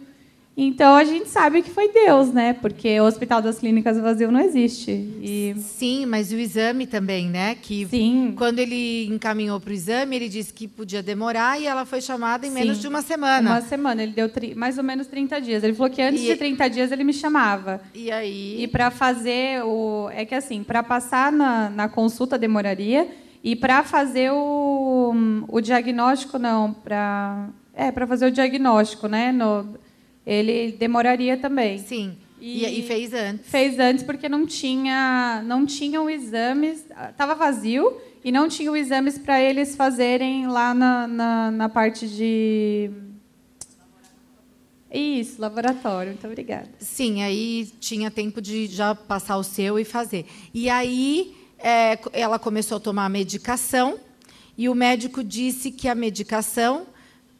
[0.54, 2.52] Então a gente sabe que foi Deus, né?
[2.52, 4.90] Porque o Hospital das Clínicas vazio não existe.
[4.90, 5.54] E...
[5.58, 7.54] Sim, mas o exame também, né?
[7.54, 8.34] Que Sim.
[8.36, 12.46] quando ele encaminhou para o exame, ele disse que podia demorar e ela foi chamada
[12.46, 12.54] em Sim.
[12.54, 13.50] menos de uma semana.
[13.50, 15.64] Uma semana, ele deu mais ou menos 30 dias.
[15.64, 16.26] Ele falou que antes e...
[16.26, 17.80] de 30 dias ele me chamava.
[17.94, 18.62] E aí?
[18.62, 20.10] E para fazer o.
[20.12, 23.08] É que assim, para passar na, na consulta demoraria.
[23.44, 25.12] E para fazer o,
[25.48, 27.48] o diagnóstico, não, para.
[27.74, 29.32] É, para fazer o diagnóstico, né?
[29.32, 29.66] No,
[30.26, 31.78] ele demoraria também.
[31.78, 32.16] Sim.
[32.40, 33.46] E, e, fez antes.
[33.48, 39.40] Fez antes porque não tinha, não tinham exames, estava vazio e não tinham exames para
[39.40, 42.90] eles fazerem lá na, na, na parte de
[44.92, 46.12] isso, laboratório.
[46.12, 46.68] Muito obrigada.
[46.78, 50.26] Sim, aí tinha tempo de já passar o seu e fazer.
[50.52, 53.98] E aí é, ela começou a tomar a medicação
[54.58, 56.86] e o médico disse que a medicação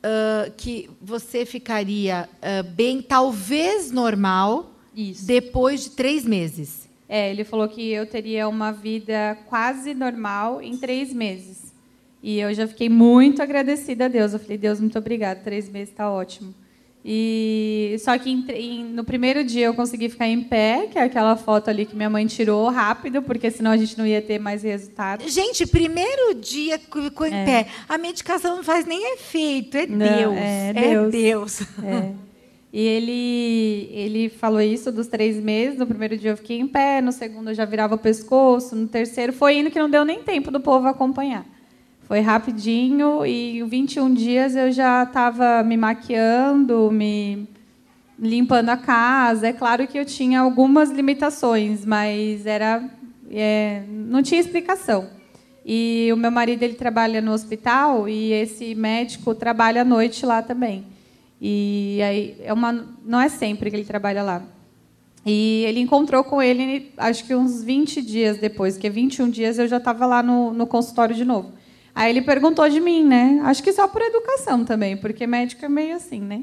[0.02, 5.26] uh, que você ficaria uh, bem, talvez normal, Isso.
[5.26, 6.88] depois de três meses.
[7.08, 11.72] É, ele falou que eu teria uma vida quase normal em três meses.
[12.22, 14.32] E eu já fiquei muito agradecida a Deus.
[14.32, 15.40] Eu falei, Deus, muito obrigada.
[15.40, 16.54] Três meses está ótimo.
[17.04, 21.02] E só que em, em, no primeiro dia eu consegui ficar em pé, que é
[21.02, 24.38] aquela foto ali que minha mãe tirou rápido, porque senão a gente não ia ter
[24.38, 25.28] mais resultado.
[25.28, 27.44] Gente, primeiro dia ficou em é.
[27.44, 27.66] pé.
[27.88, 30.36] A medicação não faz nem efeito, é não, Deus.
[30.36, 31.08] É Deus.
[31.08, 31.60] É Deus.
[31.82, 32.12] É.
[32.72, 35.78] E ele, ele falou isso dos três meses.
[35.78, 38.88] No primeiro dia eu fiquei em pé, no segundo eu já virava o pescoço, no
[38.88, 41.44] terceiro foi indo que não deu nem tempo do povo acompanhar.
[42.04, 47.48] Foi rapidinho e em 21 dias eu já estava me maquiando, me
[48.18, 49.48] limpando a casa.
[49.48, 52.88] É claro que eu tinha algumas limitações, mas era
[53.30, 55.08] é, não tinha explicação.
[55.64, 60.42] E o meu marido ele trabalha no hospital e esse médico trabalha à noite lá
[60.42, 60.84] também.
[61.40, 62.72] E aí é uma
[63.04, 64.42] não é sempre que ele trabalha lá.
[65.24, 69.68] E ele encontrou com ele, acho que uns 20 dias depois, que 21 dias eu
[69.68, 71.52] já estava lá no, no consultório de novo.
[71.94, 73.40] Aí ele perguntou de mim, né?
[73.44, 76.42] Acho que só por educação também, porque médico é meio assim, né?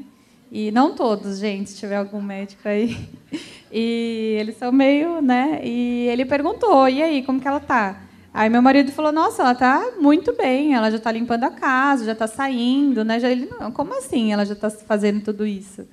[0.50, 2.96] E não todos, gente, se tiver algum médico aí.
[3.72, 5.60] E eles são meio, né?
[5.62, 8.00] E ele perguntou: "E aí, como que ela tá?"
[8.34, 12.04] Aí meu marido falou: "Nossa, ela tá muito bem, ela já está limpando a casa,
[12.04, 14.32] já está saindo, né?" Já ele: "Não, como assim?
[14.32, 15.86] Ela já está fazendo tudo isso?"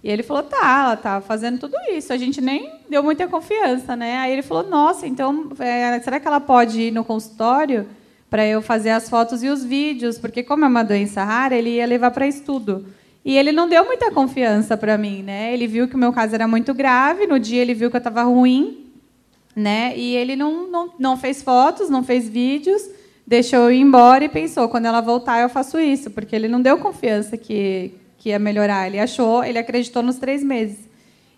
[0.00, 2.12] E ele falou: "Tá, ela tá fazendo tudo isso.
[2.12, 6.28] A gente nem deu muita confiança, né?" Aí ele falou: "Nossa, então, é, será que
[6.28, 7.84] ela pode ir no consultório?"
[8.28, 11.70] Para eu fazer as fotos e os vídeos, porque como é uma doença rara, ele
[11.70, 12.86] ia levar para estudo.
[13.24, 15.54] E ele não deu muita confiança para mim, né?
[15.54, 17.98] Ele viu que o meu caso era muito grave, no dia ele viu que eu
[17.98, 18.86] estava ruim,
[19.56, 19.96] né?
[19.96, 22.82] E ele não, não, não fez fotos, não fez vídeos,
[23.26, 26.60] deixou eu ir embora e pensou, quando ela voltar eu faço isso, porque ele não
[26.60, 28.88] deu confiança que, que ia melhorar.
[28.88, 30.93] Ele achou, ele acreditou nos três meses.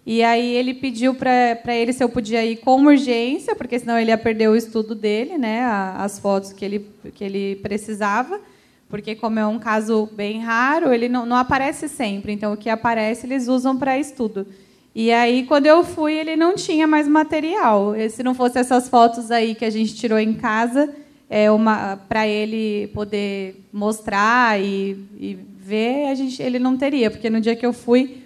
[0.06, 4.12] E aí ele pediu para ele se eu podia ir com urgência, porque senão ele
[4.12, 5.64] ia perder o estudo dele, né,
[5.96, 8.40] as fotos que ele, que ele precisava,
[8.88, 12.32] porque como é um caso bem raro, ele não, não aparece sempre.
[12.32, 14.46] Então o que aparece eles usam para estudo.
[14.94, 17.96] E aí quando eu fui ele não tinha mais material.
[17.96, 20.94] E se não fosse essas fotos aí que a gente tirou em casa,
[21.28, 27.28] é uma para ele poder mostrar e, e ver, a gente, ele não teria, porque
[27.28, 28.22] no dia que eu fui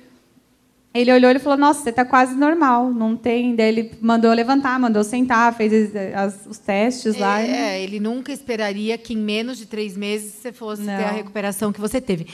[0.93, 3.55] ele olhou e falou: Nossa, você está quase normal, não tem.
[3.55, 7.41] Daí ele mandou levantar, mandou sentar, fez as, os testes lá.
[7.41, 10.97] É, ele nunca esperaria que em menos de três meses você fosse não.
[10.97, 12.27] ter a recuperação que você teve.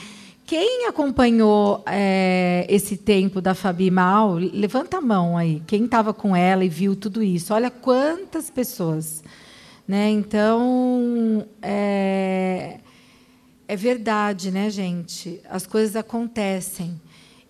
[0.47, 5.61] Quem acompanhou é, esse tempo da Fabi Mal, levanta a mão aí.
[5.67, 7.53] Quem estava com ela e viu tudo isso?
[7.53, 9.21] Olha quantas pessoas.
[9.85, 10.09] Né?
[10.09, 12.79] Então, é,
[13.67, 15.41] é verdade, né, gente?
[15.49, 16.97] As coisas acontecem.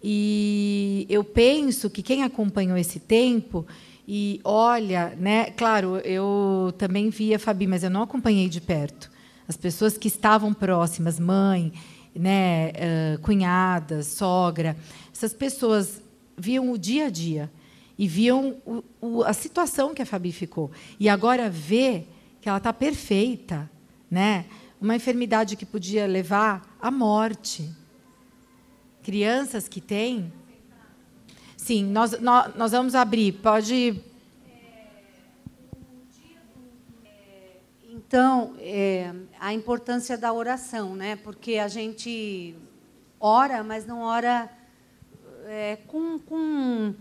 [0.10, 3.68] E eu penso que quem acompanhou esse tempo
[4.08, 5.52] e olha, né?
[5.52, 9.12] Claro, eu também via Fabi, mas eu não acompanhei de perto.
[9.50, 11.74] As pessoas que estavam próximas, mãe,
[12.16, 12.72] né,
[13.22, 14.78] cunhada, sogra,
[15.14, 16.02] essas pessoas
[16.38, 17.52] viam o dia a dia
[18.00, 20.72] e viam o, o, a situação que a Fabi ficou.
[20.98, 22.06] E agora vê
[22.40, 23.70] que ela está perfeita,
[24.10, 24.46] né?
[24.80, 27.70] Uma enfermidade que podia levar à morte
[29.08, 30.34] crianças que têm.
[31.56, 33.32] Sim, nós, nós, nós vamos abrir.
[33.32, 34.04] Pode.
[37.90, 41.16] Então, é, a importância da oração, né?
[41.16, 42.54] Porque a gente
[43.18, 44.52] ora, mas não ora
[45.46, 46.94] é, com, com,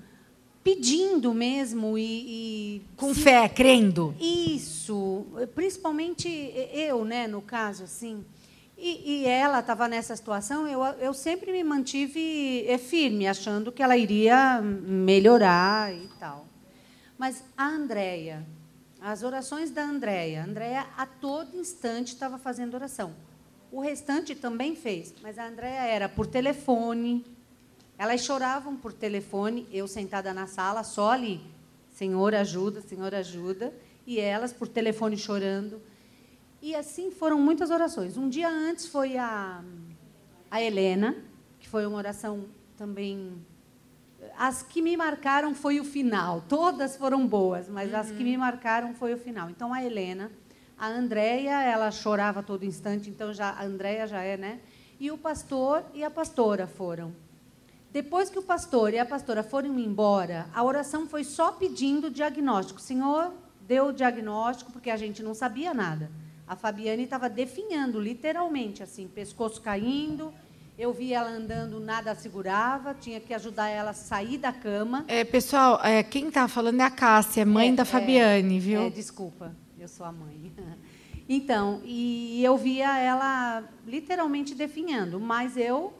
[0.63, 4.15] pedindo mesmo e, e com se, fé, crendo.
[4.21, 6.29] Isso, principalmente
[6.73, 7.27] eu, né?
[7.27, 8.25] No caso, assim.
[8.77, 13.83] E, e ela estava nessa situação, eu, eu sempre me mantive é, firme, achando que
[13.83, 16.47] ela iria melhorar e tal.
[17.17, 18.47] Mas a Andréia,
[19.01, 23.15] as orações da Andréia, a Andréia a todo instante estava fazendo oração.
[23.73, 27.25] O restante também fez, mas a Andréia era por telefone,
[27.99, 31.41] elas choravam por telefone, eu sentada na sala, só ali,
[31.95, 33.73] Senhor ajuda, Senhor ajuda,
[34.07, 35.81] e elas por telefone chorando.
[36.61, 38.17] E assim foram muitas orações.
[38.17, 39.63] Um dia antes foi a,
[40.51, 41.17] a Helena,
[41.61, 42.45] que foi uma oração
[42.77, 43.35] também.
[44.37, 46.43] As que me marcaram foi o final.
[46.49, 47.99] Todas foram boas, mas uhum.
[47.99, 48.41] as que me uhum.
[48.41, 49.51] marcaram foi o final.
[49.51, 50.31] Então a Helena
[50.79, 54.61] A Andréia, ela chorava todo instante, então já a Andréia já é, né?
[55.01, 57.15] E o pastor e a pastora foram.
[57.91, 62.79] Depois que o pastor e a pastora foram embora, a oração foi só pedindo diagnóstico.
[62.79, 63.33] Senhor,
[63.63, 66.11] deu o diagnóstico, porque a gente não sabia nada.
[66.47, 70.33] A Fabiane estava definhando, literalmente, assim, pescoço caindo.
[70.79, 75.05] Eu vi ela andando, nada segurava, tinha que ajudar ela a sair da cama.
[75.09, 78.81] É, pessoal, é, quem está falando é a Cássia, mãe É, da Fabiane, é, viu?
[78.83, 80.53] é, desculpa, eu sou a mãe.
[81.29, 85.93] Então, e eu via ela literalmente definhando, mas eu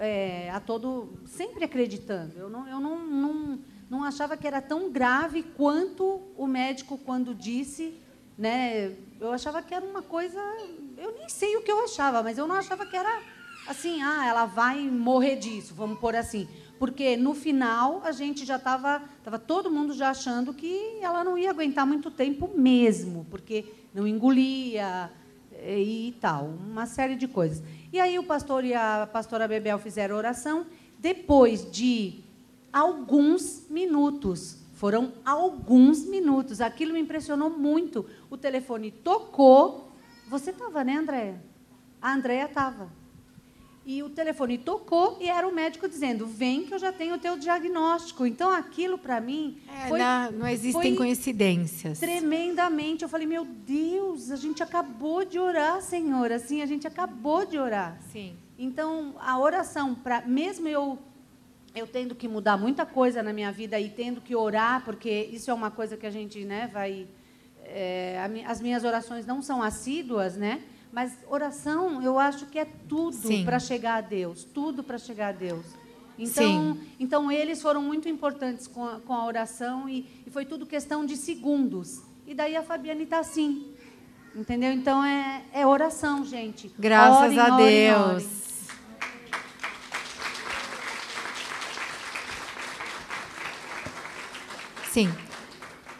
[0.00, 2.32] é, a todo sempre acreditando.
[2.36, 7.32] Eu não, eu não, não, não achava que era tão grave quanto o médico quando
[7.34, 7.94] disse,
[8.36, 8.94] né?
[9.20, 10.40] Eu achava que era uma coisa,
[10.98, 13.22] eu nem sei o que eu achava, mas eu não achava que era
[13.66, 16.46] assim, ah, ela vai morrer disso, vamos pôr assim.
[16.78, 21.38] Porque no final a gente já estava, estava todo mundo já achando que ela não
[21.38, 23.64] ia aguentar muito tempo mesmo, porque
[23.94, 25.10] não engolia
[25.52, 27.62] eh, e tal, uma série de coisas.
[27.90, 30.66] E aí o pastor e a pastora Bebel fizeram oração.
[30.98, 32.20] Depois de
[32.70, 38.04] alguns minutos, foram alguns minutos, aquilo me impressionou muito.
[38.30, 39.90] O telefone tocou.
[40.28, 41.42] Você estava, né, Andréia?
[42.00, 42.88] A Andréia estava.
[43.88, 47.18] E o telefone tocou e era o médico dizendo: Vem que eu já tenho o
[47.18, 48.26] teu diagnóstico.
[48.26, 51.98] Então aquilo para mim É, foi, na- não existem coincidências.
[52.00, 53.02] tremendamente.
[53.04, 56.30] Eu falei: Meu Deus, a gente acabou de orar, Senhor.
[56.32, 57.96] Assim, a gente acabou de orar.
[58.12, 58.34] Sim.
[58.58, 60.98] Então, a oração, pra, mesmo eu,
[61.76, 65.50] eu tendo que mudar muita coisa na minha vida e tendo que orar, porque isso
[65.50, 67.06] é uma coisa que a gente né, vai.
[67.64, 70.62] é, as minhas orações não são assíduas, né?
[70.90, 75.32] Mas oração, eu acho que é tudo para chegar a Deus, tudo para chegar a
[75.32, 75.66] Deus.
[76.18, 76.80] Então, Sim.
[76.98, 81.04] então eles foram muito importantes com a, com a oração e, e foi tudo questão
[81.04, 82.00] de segundos.
[82.26, 83.70] E daí a Fabiane está assim,
[84.34, 84.72] entendeu?
[84.72, 86.72] Então é, é oração, gente.
[86.78, 88.24] Graças Orem, a orem, Deus.
[88.24, 88.45] orem.
[94.96, 95.10] Sim.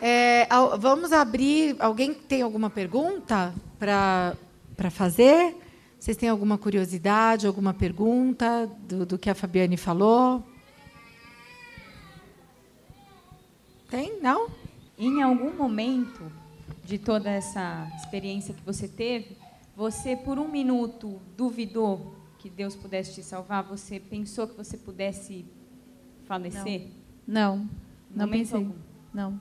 [0.00, 1.76] É, vamos abrir.
[1.78, 4.34] Alguém tem alguma pergunta para
[4.90, 5.54] fazer?
[6.00, 10.42] Vocês têm alguma curiosidade, alguma pergunta do, do que a Fabiane falou?
[13.90, 14.18] Tem?
[14.22, 14.48] Não?
[14.96, 16.32] Em algum momento
[16.82, 19.36] de toda essa experiência que você teve,
[19.76, 23.62] você por um minuto duvidou que Deus pudesse te salvar?
[23.64, 25.44] Você pensou que você pudesse
[26.24, 26.88] falecer?
[27.26, 27.68] Não,
[28.10, 28.56] não Momento pensei.
[28.56, 28.85] algum.
[29.16, 29.40] Não.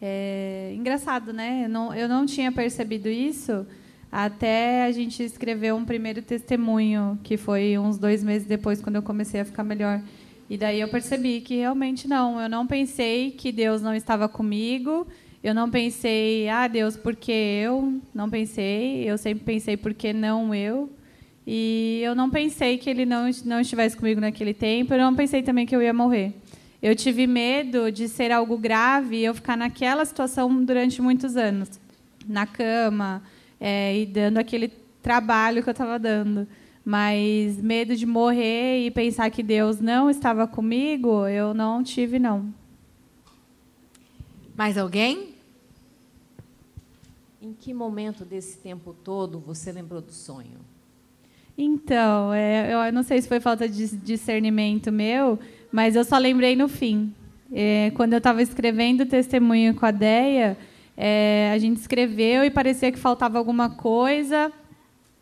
[0.00, 1.62] É engraçado, né?
[1.64, 3.66] Eu não, eu não tinha percebido isso
[4.10, 9.02] até a gente escrever um primeiro testemunho, que foi uns dois meses depois, quando eu
[9.02, 10.00] comecei a ficar melhor.
[10.48, 12.40] E daí eu percebi que realmente não.
[12.40, 15.08] Eu não pensei que Deus não estava comigo.
[15.42, 18.00] Eu não pensei, ah, Deus, por que eu?
[18.14, 19.10] Não pensei.
[19.10, 20.88] Eu sempre pensei, por que não eu?
[21.44, 24.94] E eu não pensei que ele não, não estivesse comigo naquele tempo.
[24.94, 26.32] Eu não pensei também que eu ia morrer.
[26.82, 31.68] Eu tive medo de ser algo grave e eu ficar naquela situação durante muitos anos,
[32.26, 33.22] na cama,
[33.60, 34.68] é, e dando aquele
[35.02, 36.48] trabalho que eu estava dando.
[36.82, 42.52] Mas medo de morrer e pensar que Deus não estava comigo, eu não tive, não.
[44.56, 45.34] Mais alguém?
[47.42, 50.58] Em que momento desse tempo todo você lembrou do sonho?
[51.56, 55.38] Então, é, eu não sei se foi falta de discernimento meu,
[55.70, 57.12] mas eu só lembrei no fim.
[57.52, 60.56] É, quando eu estava escrevendo o testemunho com a Deia,
[60.96, 64.52] é, a gente escreveu e parecia que faltava alguma coisa.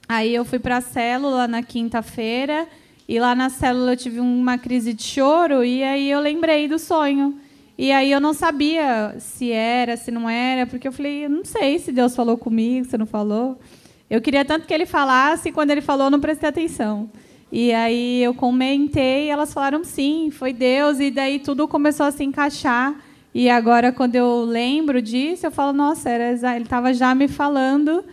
[0.08, 2.66] Aí eu fui para a célula na quinta-feira
[3.08, 6.78] e lá na célula eu tive uma crise de choro e aí eu lembrei do
[6.78, 7.38] sonho.
[7.76, 11.78] E aí eu não sabia se era, se não era, porque eu falei, não sei
[11.78, 13.58] se Deus falou comigo, se não falou.
[14.10, 17.08] Eu queria tanto que ele falasse, e quando ele falou, eu não prestei atenção.
[17.50, 22.10] E aí eu comentei, e elas falaram sim, foi Deus, e daí tudo começou a
[22.10, 22.94] se encaixar.
[23.34, 28.04] E agora, quando eu lembro disso, eu falo, nossa, era, ele estava já me falando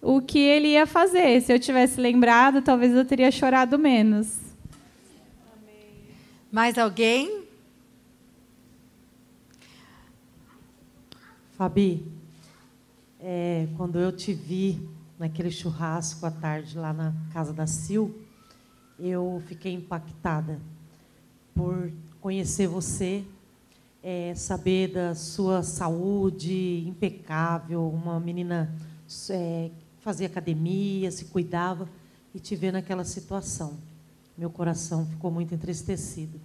[0.00, 1.40] o que ele ia fazer.
[1.42, 4.38] Se eu tivesse lembrado, talvez eu teria chorado menos.
[6.50, 7.44] Mais alguém?
[11.52, 12.02] Fabi,
[13.20, 14.80] é, quando eu te vi
[15.18, 18.08] naquele churrasco à tarde lá na casa da Sil,
[19.00, 20.60] eu fiquei impactada
[21.54, 21.90] por
[22.20, 23.24] conhecer você,
[24.02, 28.74] é, saber da sua saúde impecável, uma menina
[29.30, 29.70] é,
[30.00, 31.88] fazia academia, se cuidava,
[32.34, 33.74] e te ver naquela situação.
[34.38, 36.40] Meu coração ficou muito entristecido.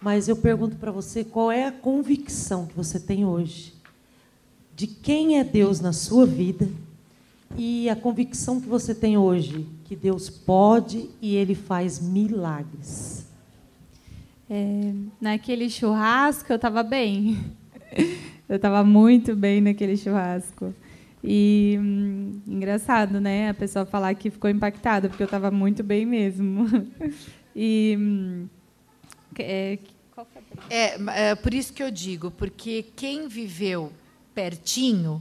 [0.00, 3.74] Mas eu pergunto para você qual é a convicção que você tem hoje
[4.76, 6.68] de quem é Deus na sua vida
[7.56, 13.26] e a convicção que você tem hoje que Deus pode e Ele faz milagres.
[14.50, 17.38] É, naquele churrasco eu estava bem.
[18.48, 20.72] Eu estava muito bem naquele churrasco.
[21.22, 23.50] E hum, engraçado, né?
[23.50, 26.66] A pessoa falar que ficou impactada, porque eu estava muito bem mesmo.
[27.60, 28.46] E hum,
[29.36, 29.78] é,
[30.14, 30.62] qual pergunta?
[30.70, 33.92] É, é por isso que eu digo, porque quem viveu
[34.32, 35.20] pertinho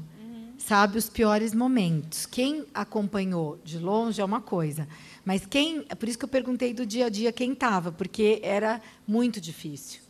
[0.58, 2.26] sabe os piores momentos.
[2.26, 4.88] Quem acompanhou de longe é uma coisa,
[5.24, 8.40] mas quem, é por isso que eu perguntei do dia a dia quem estava, porque
[8.44, 10.02] era muito difícil.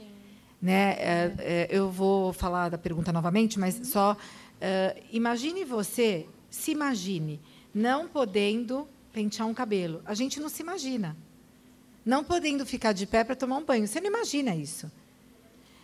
[0.61, 0.93] Né?
[0.93, 4.17] É, é, eu vou falar da pergunta novamente, mas só
[4.59, 7.39] é, imagine você, se imagine
[7.73, 10.01] não podendo pentear um cabelo.
[10.05, 11.15] A gente não se imagina.
[12.05, 13.87] Não podendo ficar de pé para tomar um banho.
[13.87, 14.91] Você não imagina isso.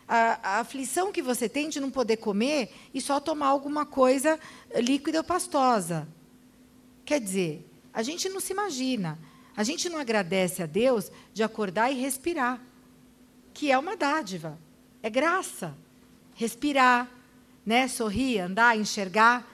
[0.07, 4.39] A, a, aflição que você tem de não poder comer e só tomar alguma coisa
[4.75, 6.07] líquida ou pastosa.
[7.05, 9.17] Quer dizer, a gente não se imagina.
[9.55, 12.59] A gente não agradece a Deus de acordar e respirar,
[13.53, 14.57] que é uma dádiva,
[15.01, 15.75] é graça.
[16.35, 17.09] Respirar,
[17.63, 17.87] né?
[17.87, 19.47] sorrir, andar, enxergar.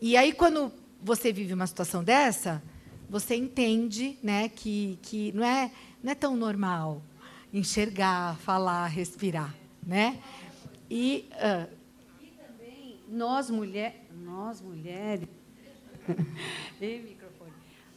[0.00, 2.60] E aí, quando você vive uma situação dessa,
[3.08, 5.70] você entende né, que, que não é
[6.02, 7.02] não é tão normal
[7.52, 9.54] enxergar, falar, respirar,
[9.86, 10.18] né?
[10.90, 11.68] E, uh,
[12.20, 15.28] e também nós mulheres, nós mulheres.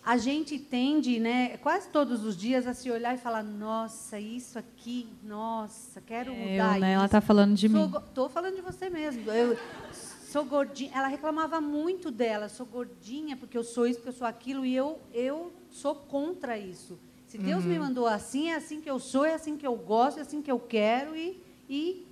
[0.06, 4.60] A gente tende, né, quase todos os dias a se olhar e falar: "Nossa, isso
[4.60, 6.96] aqui, nossa, quero é, mudar eu, né, isso".
[6.98, 7.98] Ela está falando de Sou, mim.
[7.98, 9.32] Estou falando de você mesmo.
[9.32, 9.58] Eu
[9.94, 10.92] sou gordinha.
[10.94, 12.50] Ela reclamava muito dela.
[12.50, 16.58] Sou gordinha porque eu sou isso, porque eu sou aquilo, e eu eu sou contra
[16.58, 17.00] isso.
[17.34, 17.70] Se Deus uhum.
[17.72, 20.40] me mandou assim, é assim que eu sou, é assim que eu gosto, é assim
[20.40, 21.16] que eu quero.
[21.16, 21.42] E,
[21.74, 22.06] e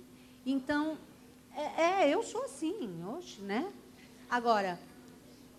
[0.44, 0.98] então,
[1.56, 3.64] é, é eu sou assim, hoje, né?
[4.28, 4.76] Agora,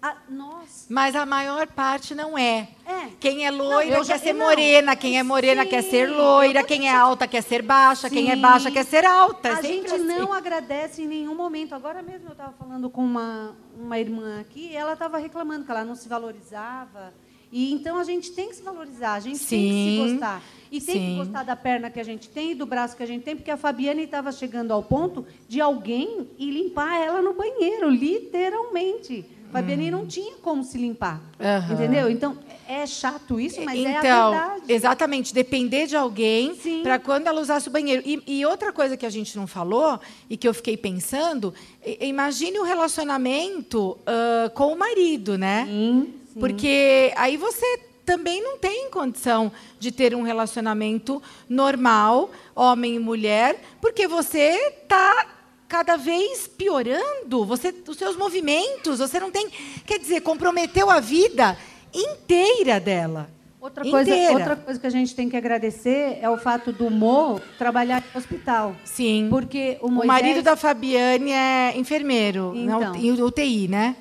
[0.01, 0.87] a, nós.
[0.89, 2.67] Mas a maior parte não é.
[2.85, 3.11] é.
[3.17, 6.63] Quem é loira não, quer já, ser morena, quem é morena Sim, quer ser loira,
[6.65, 8.15] quem é alta quer ser baixa, Sim.
[8.15, 9.53] quem é baixa quer ser alta.
[9.53, 10.03] A gente assim.
[10.03, 11.73] não agradece em nenhum momento.
[11.73, 15.71] Agora mesmo eu estava falando com uma, uma irmã aqui, e ela estava reclamando que
[15.71, 17.13] ela não se valorizava
[17.55, 20.41] e então a gente tem que se valorizar, a gente sim, tem que se gostar.
[20.73, 21.09] E tem sim.
[21.11, 23.35] que gostar da perna que a gente tem e do braço que a gente tem,
[23.35, 29.23] porque a Fabiane estava chegando ao ponto de alguém ir limpar ela no banheiro, literalmente.
[29.49, 29.99] A Fabiane hum.
[29.99, 31.21] não tinha como se limpar.
[31.39, 31.73] Uhum.
[31.75, 32.09] Entendeu?
[32.09, 34.73] Então, é chato isso, mas então, é a então, verdade.
[34.73, 38.01] Exatamente, depender de alguém para quando ela usasse o banheiro.
[38.03, 41.53] E, e, outra coisa que a gente não falou e que eu fiquei pensando,
[42.01, 45.67] imagine o relacionamento uh, com o marido, né?
[45.67, 46.13] Sim.
[46.39, 53.61] Porque aí você também não tem condição de ter um relacionamento normal, homem e mulher,
[53.81, 55.27] porque você está
[55.67, 59.49] cada vez piorando, você, os seus movimentos, você não tem,
[59.85, 61.57] quer dizer, comprometeu a vida
[61.93, 63.29] inteira dela.
[63.59, 67.39] Outra coisa, outra coisa que a gente tem que agradecer é o fato do Mo
[67.57, 68.75] trabalhar no hospital.
[68.83, 69.27] Sim.
[69.29, 70.03] Porque o, Moisés...
[70.03, 73.95] o marido da Fabiane é enfermeiro, então, em UTI, né?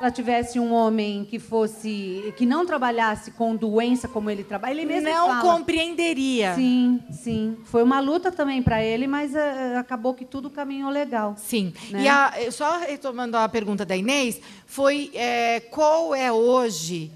[0.00, 4.86] Ela tivesse um homem que fosse que não trabalhasse com doença como ele trabalha, ele
[4.86, 5.42] mesmo não fala.
[5.42, 6.54] compreenderia.
[6.54, 7.58] Sim, sim.
[7.64, 11.34] Foi uma luta também para ele, mas uh, acabou que tudo caminhou legal.
[11.36, 11.74] Sim.
[11.90, 12.04] Né?
[12.04, 17.12] E a, só retomando a pergunta da Inês, foi é, qual é hoje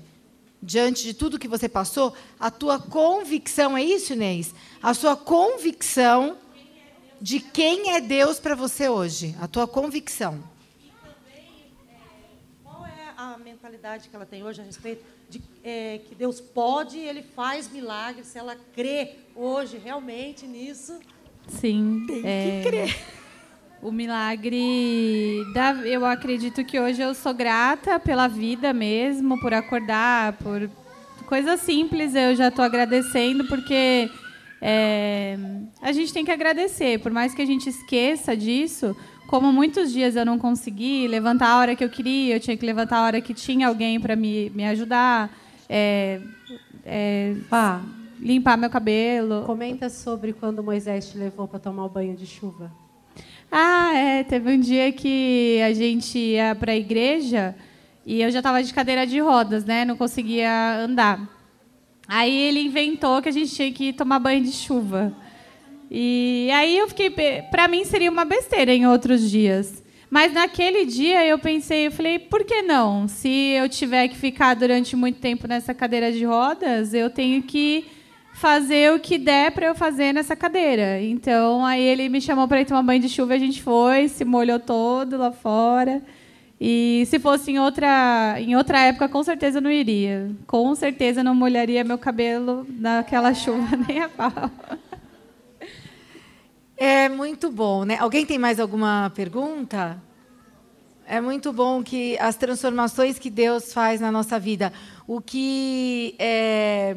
[0.62, 4.54] diante de tudo que você passou, a tua convicção, é isso, Inês?
[4.82, 6.36] A sua convicção
[7.20, 10.42] de quem é Deus para você hoje, a tua convicção
[13.16, 17.70] a mentalidade que ela tem hoje a respeito de é, que Deus pode, Ele faz
[17.72, 20.98] milagres, se ela crê hoje realmente nisso.
[21.48, 22.04] Sim.
[22.06, 22.96] Tem é, que crer.
[23.80, 30.34] O milagre, da, eu acredito que hoje eu sou grata pela vida mesmo, por acordar,
[30.34, 30.70] por
[31.26, 34.10] coisas simples eu já estou agradecendo, porque
[34.60, 35.38] é,
[35.80, 38.94] a gente tem que agradecer, por mais que a gente esqueça disso,
[39.26, 42.64] como muitos dias eu não consegui levantar a hora que eu queria, eu tinha que
[42.64, 45.30] levantar a hora que tinha alguém para me, me ajudar,
[45.68, 46.20] é,
[46.84, 47.80] é, ah,
[48.20, 49.42] limpar meu cabelo.
[49.44, 52.70] Comenta sobre quando Moisés te levou para tomar o banho de chuva.
[53.50, 54.24] Ah, é.
[54.24, 57.54] Teve um dia que a gente ia para a igreja
[58.04, 59.84] e eu já estava de cadeira de rodas, né?
[59.84, 61.28] Não conseguia andar.
[62.06, 65.12] Aí ele inventou que a gente tinha que tomar banho de chuva.
[65.90, 67.10] E aí eu fiquei,
[67.50, 69.82] para mim seria uma besteira em outros dias.
[70.10, 73.08] Mas naquele dia eu pensei, eu falei, por que não?
[73.08, 77.84] Se eu tiver que ficar durante muito tempo nessa cadeira de rodas, eu tenho que
[78.34, 81.00] fazer o que der para eu fazer nessa cadeira.
[81.00, 84.24] Então, aí ele me chamou para ir tomar banho de chuva, a gente foi, se
[84.24, 86.02] molhou todo lá fora.
[86.60, 90.30] E se fosse em outra, em outra época, com certeza não iria.
[90.46, 94.50] Com certeza não molharia meu cabelo naquela chuva nem a pau.
[96.76, 97.96] É muito bom, né?
[97.98, 100.02] Alguém tem mais alguma pergunta?
[101.06, 104.72] É muito bom que as transformações que Deus faz na nossa vida,
[105.06, 106.96] o que é,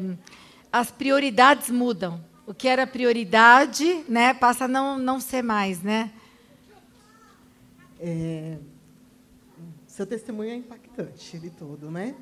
[0.72, 2.24] as prioridades mudam.
[2.46, 6.10] O que era prioridade, né, passa a não não ser mais, né?
[8.00, 8.56] É,
[9.86, 12.14] seu testemunho é impactante, ele todo, né?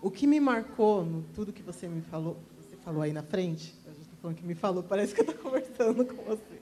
[0.00, 3.74] O que me marcou no tudo que você me falou, você falou aí na frente,
[4.20, 6.60] falando que me falou, parece que eu estou conversando com você.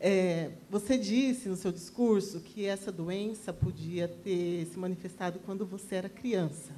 [0.00, 5.94] É, você disse no seu discurso que essa doença podia ter se manifestado quando você
[5.94, 6.72] era criança.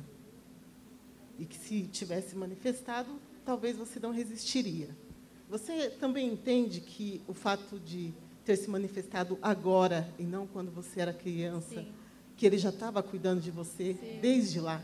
[1.38, 4.90] E que se tivesse manifestado, talvez você não resistiria.
[5.48, 8.12] Você também entende que o fato de
[8.44, 11.92] ter se manifestado agora e não quando você era criança, Sim.
[12.36, 14.18] que ele já estava cuidando de você Sim.
[14.20, 14.82] desde lá?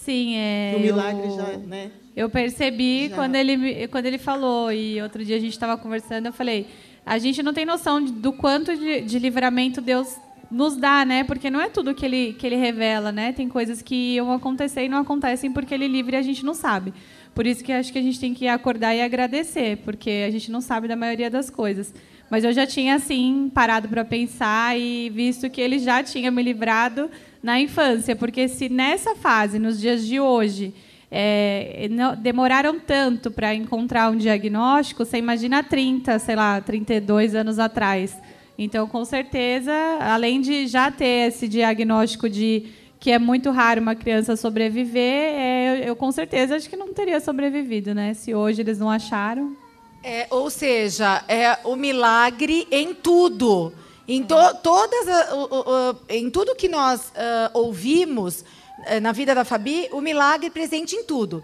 [0.00, 0.74] Sim, é.
[0.76, 1.90] O milagre eu, já, né?
[2.16, 3.14] Eu percebi já.
[3.14, 6.66] quando ele quando ele falou e outro dia a gente estava conversando, eu falei,
[7.04, 10.16] a gente não tem noção do quanto de, de, livramento Deus
[10.50, 11.22] nos dá, né?
[11.22, 13.32] Porque não é tudo que ele, que ele revela, né?
[13.32, 16.54] Tem coisas que iam acontecer e não acontecem porque ele livre e a gente não
[16.54, 16.94] sabe.
[17.34, 20.50] Por isso que acho que a gente tem que acordar e agradecer, porque a gente
[20.50, 21.94] não sabe da maioria das coisas.
[22.30, 26.42] Mas eu já tinha, assim, parado para pensar e visto que ele já tinha me
[26.42, 27.10] livrado
[27.42, 28.14] na infância.
[28.14, 30.74] Porque se nessa fase, nos dias de hoje,
[31.10, 37.58] é, não, demoraram tanto para encontrar um diagnóstico, você imagina 30, sei lá, 32 anos
[37.58, 38.16] atrás.
[38.56, 42.66] Então, com certeza, além de já ter esse diagnóstico de
[43.00, 46.92] que é muito raro uma criança sobreviver, é, eu, eu, com certeza acho que não
[46.92, 48.12] teria sobrevivido, né?
[48.12, 49.56] Se hoje eles não acharam.
[50.04, 53.72] É, ou seja, é o milagre em tudo.
[54.12, 57.12] Em, to, todas, uh, uh, em tudo que nós
[57.54, 58.44] ouvimos,
[58.86, 61.42] eh, na vida da Fabi, o milagre presente em tudo.